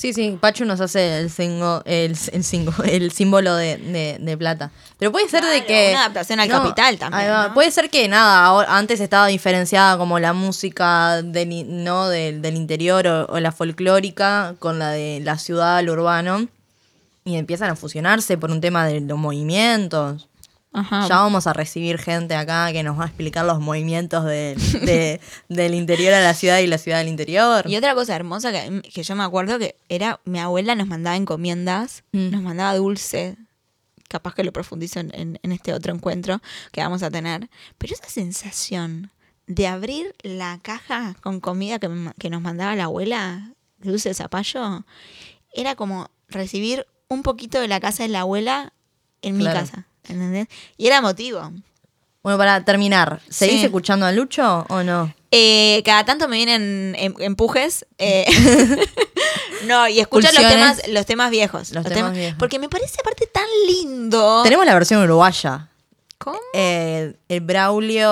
Sí, 0.00 0.14
sí, 0.14 0.38
Pachu 0.40 0.64
nos 0.64 0.80
hace 0.80 1.18
el 1.18 1.28
singo, 1.28 1.82
el, 1.84 2.12
el, 2.32 2.42
singo- 2.42 2.82
el 2.88 3.12
símbolo 3.12 3.54
de, 3.54 3.76
de- 3.76 4.16
de 4.18 4.38
plata. 4.38 4.70
Pero 4.98 5.12
puede 5.12 5.28
ser 5.28 5.44
de 5.44 5.66
que. 5.66 5.90
una 5.90 6.00
adaptación 6.06 6.40
al 6.40 6.48
capital 6.48 6.96
también. 6.96 7.28
¿no? 7.48 7.52
Puede 7.52 7.70
ser 7.70 7.90
que 7.90 8.08
nada, 8.08 8.46
ahora- 8.46 8.78
antes 8.78 8.98
estaba 9.00 9.26
diferenciada 9.26 9.98
como 9.98 10.18
la 10.18 10.32
música 10.32 11.20
del, 11.20 11.84
¿no? 11.84 12.08
del, 12.08 12.40
del 12.40 12.56
interior 12.56 13.06
o, 13.06 13.26
o 13.26 13.40
la 13.40 13.52
folclórica 13.52 14.54
con 14.58 14.78
la 14.78 14.90
de 14.92 15.20
la 15.22 15.36
ciudad, 15.36 15.82
lo 15.82 15.92
urbano. 15.92 16.48
Y 17.24 17.36
empiezan 17.36 17.68
a 17.68 17.76
fusionarse 17.76 18.38
por 18.38 18.50
un 18.50 18.62
tema 18.62 18.86
de 18.86 19.02
los 19.02 19.18
movimientos. 19.18 20.28
Ajá. 20.72 21.08
Ya 21.08 21.16
vamos 21.16 21.46
a 21.48 21.52
recibir 21.52 21.98
gente 21.98 22.34
acá 22.36 22.70
que 22.72 22.82
nos 22.84 22.98
va 22.98 23.04
a 23.04 23.06
explicar 23.08 23.44
los 23.44 23.58
movimientos 23.60 24.24
de- 24.24 24.54
de- 24.84 25.20
del 25.48 25.74
interior 25.74 26.14
a 26.14 26.20
la 26.20 26.32
ciudad 26.34 26.58
y 26.60 26.66
la 26.68 26.78
ciudad 26.78 27.00
al 27.00 27.08
interior. 27.08 27.68
Y 27.68 27.76
otra 27.76 27.94
cosa 27.94 28.14
hermosa 28.14 28.52
que, 28.52 28.80
que 28.82 29.02
yo 29.02 29.16
me 29.16 29.24
acuerdo 29.24 29.58
que 29.58 29.74
era, 29.88 30.20
mi 30.24 30.38
abuela 30.38 30.74
nos 30.76 30.86
mandaba 30.86 31.16
encomiendas, 31.16 32.04
Mm. 32.12 32.30
nos 32.30 32.42
mandaba 32.42 32.74
dulce, 32.76 33.36
capaz 34.08 34.34
que 34.34 34.44
lo 34.44 34.52
profundizo 34.52 35.00
en, 35.00 35.10
en- 35.14 35.38
en 35.42 35.52
este 35.52 35.72
otro 35.74 35.92
encuentro 35.94 36.40
que 36.72 36.80
vamos 36.82 37.02
a 37.02 37.10
tener, 37.10 37.48
pero 37.78 37.94
esa 37.94 38.08
sensación 38.08 39.10
de 39.48 39.66
abrir 39.66 40.14
la 40.22 40.60
caja 40.62 41.16
con 41.20 41.40
comida 41.40 41.80
que, 41.80 41.88
me- 41.88 42.12
que 42.18 42.30
nos 42.30 42.42
mandaba 42.42 42.76
la 42.76 42.84
abuela, 42.84 43.50
dulce 43.78 44.10
de 44.10 44.14
zapallo, 44.14 44.84
era 45.52 45.74
como 45.74 46.10
recibir 46.28 46.86
un 47.08 47.22
poquito 47.24 47.60
de 47.60 47.66
la 47.66 47.80
casa 47.80 48.04
de 48.04 48.08
la 48.10 48.20
abuela 48.20 48.72
en 49.22 49.36
mi 49.36 49.44
casa, 49.44 49.86
¿entendés? 50.10 50.48
Y 50.76 50.86
era 50.86 50.98
emotivo. 50.98 51.50
Bueno, 52.22 52.36
para 52.36 52.64
terminar, 52.64 53.20
¿seguís 53.30 53.60
Sí. 53.60 53.64
escuchando 53.66 54.04
a 54.04 54.12
Lucho 54.12 54.66
o 54.68 54.82
no? 54.82 55.14
Eh, 55.30 55.80
cada 55.86 56.04
tanto 56.04 56.28
me 56.28 56.36
vienen 56.36 56.94
em- 56.98 57.14
empujes. 57.20 57.86
eh, 57.98 58.26
no, 59.66 59.88
y 59.88 60.00
escucho 60.00 60.26
los 60.28 60.34
Pulsiones. 60.36 60.76
temas, 60.76 60.88
los 60.88 61.06
temas 61.06 61.30
viejos. 61.30 61.70
Los 61.72 61.84
temas 61.84 62.12
viejos. 62.12 62.36
Porque 62.38 62.58
me 62.58 62.68
parece 62.68 62.96
aparte 63.00 63.26
tan 63.26 63.46
lindo. 63.66 64.42
Tenemos 64.42 64.66
la 64.66 64.74
versión 64.74 65.02
uruguaya. 65.02 65.68
¿Cómo? 66.18 66.38
Eh, 66.52 67.14
el 67.28 67.40
Braulio, 67.40 68.06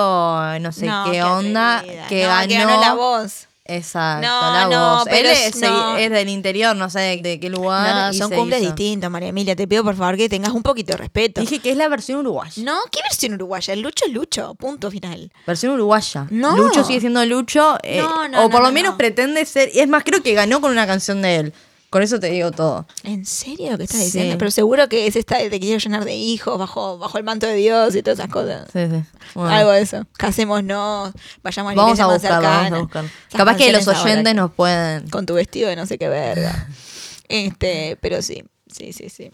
no 0.59 0.71
sé 0.71 0.87
No, 0.87 1.05
qué 1.05 1.11
qué 1.11 1.23
onda, 1.23 1.83
que, 2.09 2.23
No, 2.23 2.29
ganó, 2.29 2.47
que 2.47 2.55
ganó 2.55 2.81
la 2.81 2.93
voz. 2.95 3.47
Exacto, 3.69 4.27
No, 4.27 4.53
la 4.53 4.67
no, 4.67 4.95
voz. 4.95 5.03
pero 5.05 5.29
Él 5.29 5.35
es- 5.35 5.55
es, 5.55 5.61
no. 5.61 5.97
es 5.97 6.09
del 6.09 6.29
interior, 6.29 6.75
no 6.75 6.89
sé 6.89 6.99
de, 6.99 7.17
de 7.21 7.39
qué 7.39 7.49
lugar. 7.49 8.13
No, 8.13 8.17
son 8.19 8.29
se 8.29 8.35
cumples 8.35 8.61
hizo. 8.61 8.71
distintos, 8.71 9.09
María 9.11 9.29
Emilia. 9.29 9.55
Te 9.55 9.67
pido 9.67 9.83
por 9.83 9.95
favor 9.95 10.17
que 10.17 10.27
tengas 10.29 10.51
un 10.53 10.63
poquito 10.63 10.93
de 10.93 10.97
respeto. 10.97 11.41
Dije 11.41 11.59
que 11.59 11.71
es 11.71 11.77
la 11.77 11.87
versión 11.87 12.19
uruguaya. 12.19 12.63
No, 12.63 12.77
¿qué 12.91 12.99
versión 13.03 13.33
uruguaya? 13.35 13.73
El 13.73 13.81
Lucho 13.81 14.05
es 14.05 14.11
Lucho, 14.13 14.55
punto 14.55 14.89
final. 14.91 15.31
Versión 15.45 15.73
uruguaya. 15.73 16.27
No. 16.29 16.57
Lucho 16.57 16.83
sigue 16.83 16.99
siendo 16.99 17.23
Lucho. 17.25 17.77
eh, 17.83 18.01
No, 18.01 18.27
no, 18.27 18.45
o 18.45 18.49
por 18.49 18.59
no, 18.61 18.65
lo 18.65 18.65
no, 18.67 18.71
menos 18.73 18.91
no. 18.93 18.97
pretende 18.97 19.45
ser. 19.45 19.69
Y 19.73 19.79
es 19.79 19.87
más, 19.87 20.03
creo 20.03 20.21
que 20.23 20.33
ganó 20.33 20.61
con 20.61 20.71
una 20.71 20.87
canción 20.87 21.21
de 21.21 21.35
él. 21.35 21.53
Con 21.89 22.03
eso 22.03 22.19
te 22.19 22.29
digo 22.29 22.51
todo. 22.51 22.85
¿En 23.03 23.25
serio 23.25 23.71
lo 23.71 23.77
que 23.77 23.85
estás 23.85 23.97
Sí. 23.99 24.05
diciendo? 24.05 24.37
Pero 24.37 24.51
seguro 24.51 24.87
que 24.89 25.07
es 25.07 25.15
esta 25.15 25.39
de 25.39 25.49
te 25.49 25.59
quiero 25.59 25.79
llenar 25.79 26.05
de 26.05 26.13
hijos 26.15 26.57
bajo, 26.59 26.97
bajo 26.99 27.17
el 27.17 27.23
manto 27.23 27.47
de 27.47 27.55
Dios 27.55 27.95
y 27.95 28.03
todas 28.03 28.19
esas 28.19 28.31
cosas. 28.31 28.67
Sí, 28.71 28.79
sí. 28.91 29.03
Bueno. 29.33 29.49
Algo 29.55 29.71
de 29.71 29.81
eso. 29.81 30.05
Casémonos, 30.17 31.13
vayamos 31.41 31.71
a 31.71 31.75
la 31.75 31.81
Vamos 31.81 31.97
iglesia 31.99 32.03
a 32.03 32.07
más 32.07 32.21
buscarlo, 32.21 32.47
vamos 32.47 32.57
a 32.57 32.63
cercana. 32.63 32.79
buscarlo. 32.83 33.09
Esas 33.27 33.37
Capaz 33.37 33.57
que 33.57 33.71
los 33.71 33.87
oyentes 33.87 34.35
nos 34.35 34.51
pueden. 34.51 35.09
Con 35.09 35.25
tu 35.25 35.33
vestido 35.33 35.69
de 35.69 35.75
no 35.75 35.85
sé 35.87 35.97
qué 35.97 36.07
verga. 36.09 36.67
Este, 37.27 37.97
pero 38.01 38.21
sí, 38.21 38.43
sí, 38.71 38.93
sí, 38.93 39.09
sí. 39.09 39.31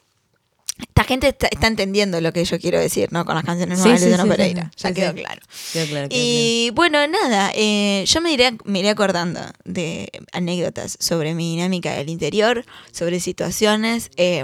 Esta 0.78 1.04
gente 1.06 1.30
está, 1.30 1.48
está 1.48 1.68
entendiendo 1.68 2.20
lo 2.20 2.34
que 2.34 2.44
yo 2.44 2.60
quiero 2.60 2.80
decir, 2.80 3.12
¿no? 3.12 3.26
Con 3.26 3.36
las 3.36 3.46
canciones 3.46 3.80
nuevas 3.80 4.00
sí, 4.00 4.06
de 4.06 4.12
Luciano 4.12 4.24
sí, 4.24 4.30
sí, 4.30 4.38
Pereira. 4.38 4.72
ya 4.76 4.94
quedó 4.94 5.14
claro. 5.14 5.42
Quedó 5.72 5.86
claro, 5.88 6.10
quedó 6.10 6.20
Y 6.22 6.72
bueno, 6.74 7.08
nada, 7.08 7.52
eh, 7.56 8.04
yo 8.06 8.22
me 8.22 8.34
iré, 8.34 8.58
me 8.66 8.80
iré 8.80 8.90
acordando 8.90 9.40
de 9.64 10.10
anécdotas 10.34 10.98
sobre 11.00 11.34
mi 11.34 11.52
dinámica 11.52 11.94
del 11.94 12.10
interior, 12.10 12.66
sobre 12.92 13.20
situaciones, 13.22 14.12
eh, 14.18 14.44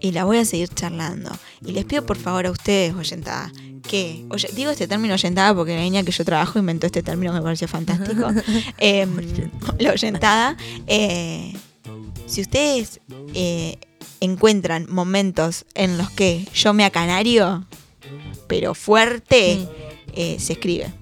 y 0.00 0.12
la 0.12 0.24
voy 0.24 0.38
a 0.38 0.44
seguir 0.44 0.68
charlando. 0.68 1.30
Y 1.64 1.72
les 1.72 1.84
pido 1.84 2.04
por 2.04 2.18
favor 2.18 2.46
a 2.46 2.50
ustedes, 2.50 2.94
oyentada, 2.94 3.50
que, 3.88 4.24
oye, 4.30 4.48
digo 4.54 4.70
este 4.70 4.86
término 4.86 5.14
oyentada 5.14 5.54
porque 5.54 5.74
la 5.74 5.82
niña 5.82 6.02
que 6.02 6.12
yo 6.12 6.24
trabajo 6.24 6.58
inventó 6.58 6.86
este 6.86 7.02
término 7.02 7.32
que 7.32 7.38
me 7.38 7.44
pareció 7.44 7.68
fantástico. 7.68 8.28
Eh, 8.78 9.06
la 9.78 9.92
oyentada. 9.92 10.56
eh, 10.86 11.52
si 12.26 12.40
ustedes 12.40 13.00
eh, 13.34 13.76
encuentran 14.24 14.86
momentos 14.88 15.64
en 15.74 15.98
los 15.98 16.10
que 16.10 16.46
yo 16.54 16.72
me 16.72 16.84
acanario, 16.84 17.64
pero 18.46 18.74
fuerte, 18.74 19.56
Mm. 19.56 19.68
eh, 20.14 20.36
se 20.38 20.52
escribe. 20.54 20.92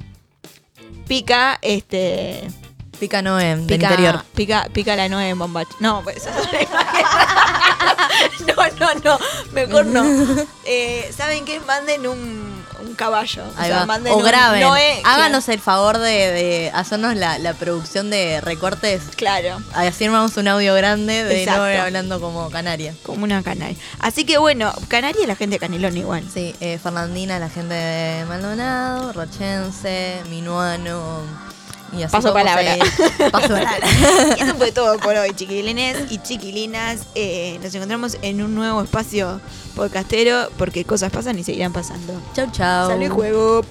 Pica, 1.07 1.59
este. 1.63 2.49
Pica 2.99 3.23
Noé, 3.23 3.57
del 3.57 3.67
Pica, 3.67 3.91
interior. 3.91 4.25
pica, 4.35 4.69
pica 4.75 4.95
la 4.95 5.09
nueve 5.09 5.31
en 5.31 5.39
Bombach. 5.39 5.69
No, 5.81 6.03
pues 6.05 6.19
esa 6.19 6.39
es 6.39 6.49
una 6.49 6.63
imagen. 6.63 7.05
No, 8.47 8.55
no, 8.79 8.95
no. 9.05 9.19
Mejor 9.53 9.87
no. 9.87 10.05
Eh, 10.67 11.11
¿Saben 11.17 11.45
qué? 11.47 11.59
Manden 11.61 12.07
un, 12.07 12.50
caballo. 13.01 13.43
O, 13.59 13.65
sea, 13.65 13.87
manden 13.87 14.13
O 14.13 14.19
un 14.19 14.25
graben. 14.25 14.61
Noé, 14.61 15.01
Háganos 15.05 15.49
el 15.49 15.59
favor 15.59 15.99
de, 15.99 16.11
de 16.11 16.71
hacernos 16.75 17.17
la, 17.17 17.39
la 17.39 17.55
producción 17.55 18.11
de 18.11 18.43
recortes. 18.43 19.03
Claro. 19.17 19.59
Así 19.73 20.05
armamos 20.05 20.37
un 20.37 20.49
audio 20.49 20.75
grande 20.75 21.25
de. 21.25 21.47
Noé 21.47 21.79
hablando 21.79 22.21
como 22.21 22.51
canaria. 22.51 22.95
Como 23.03 23.25
una 23.25 23.43
canal. 23.43 23.75
Así 23.99 24.25
que 24.25 24.37
bueno, 24.39 24.73
Canaria 24.89 25.27
la 25.27 25.35
gente 25.35 25.57
de 25.57 25.61
Canelón 25.61 25.97
igual. 25.97 26.25
Sí, 26.33 26.55
eh, 26.61 26.79
Fernandina, 26.79 27.39
la 27.39 27.49
gente 27.49 27.75
de 27.75 28.25
Maldonado, 28.27 29.13
Rochense, 29.15 30.23
Minuano. 30.29 31.23
Paso 32.11 32.33
palabra. 32.33 32.75
Se... 32.75 33.31
Paso 33.31 33.49
palabra. 33.49 33.87
y 34.39 34.43
eso 34.43 34.55
fue 34.55 34.73
todo 34.73 34.99
por 34.99 35.17
hoy, 35.17 35.33
chiquilines 35.35 36.11
y 36.11 36.19
chiquilinas. 36.19 37.07
Eh, 37.15 37.59
nos 37.63 37.75
encontramos 37.75 38.17
en 38.23 38.43
un 38.43 38.55
nuevo 38.55 38.83
espacio 38.83 39.41
podcastero 39.75 40.49
porque 40.59 40.85
cosas 40.85 41.13
pasan 41.13 41.39
y 41.39 41.45
seguirán 41.45 41.73
pasando. 41.73 42.21
Chau, 42.35 42.51
chau. 42.51 42.89
Salud 42.89 43.11
juego. 43.11 43.63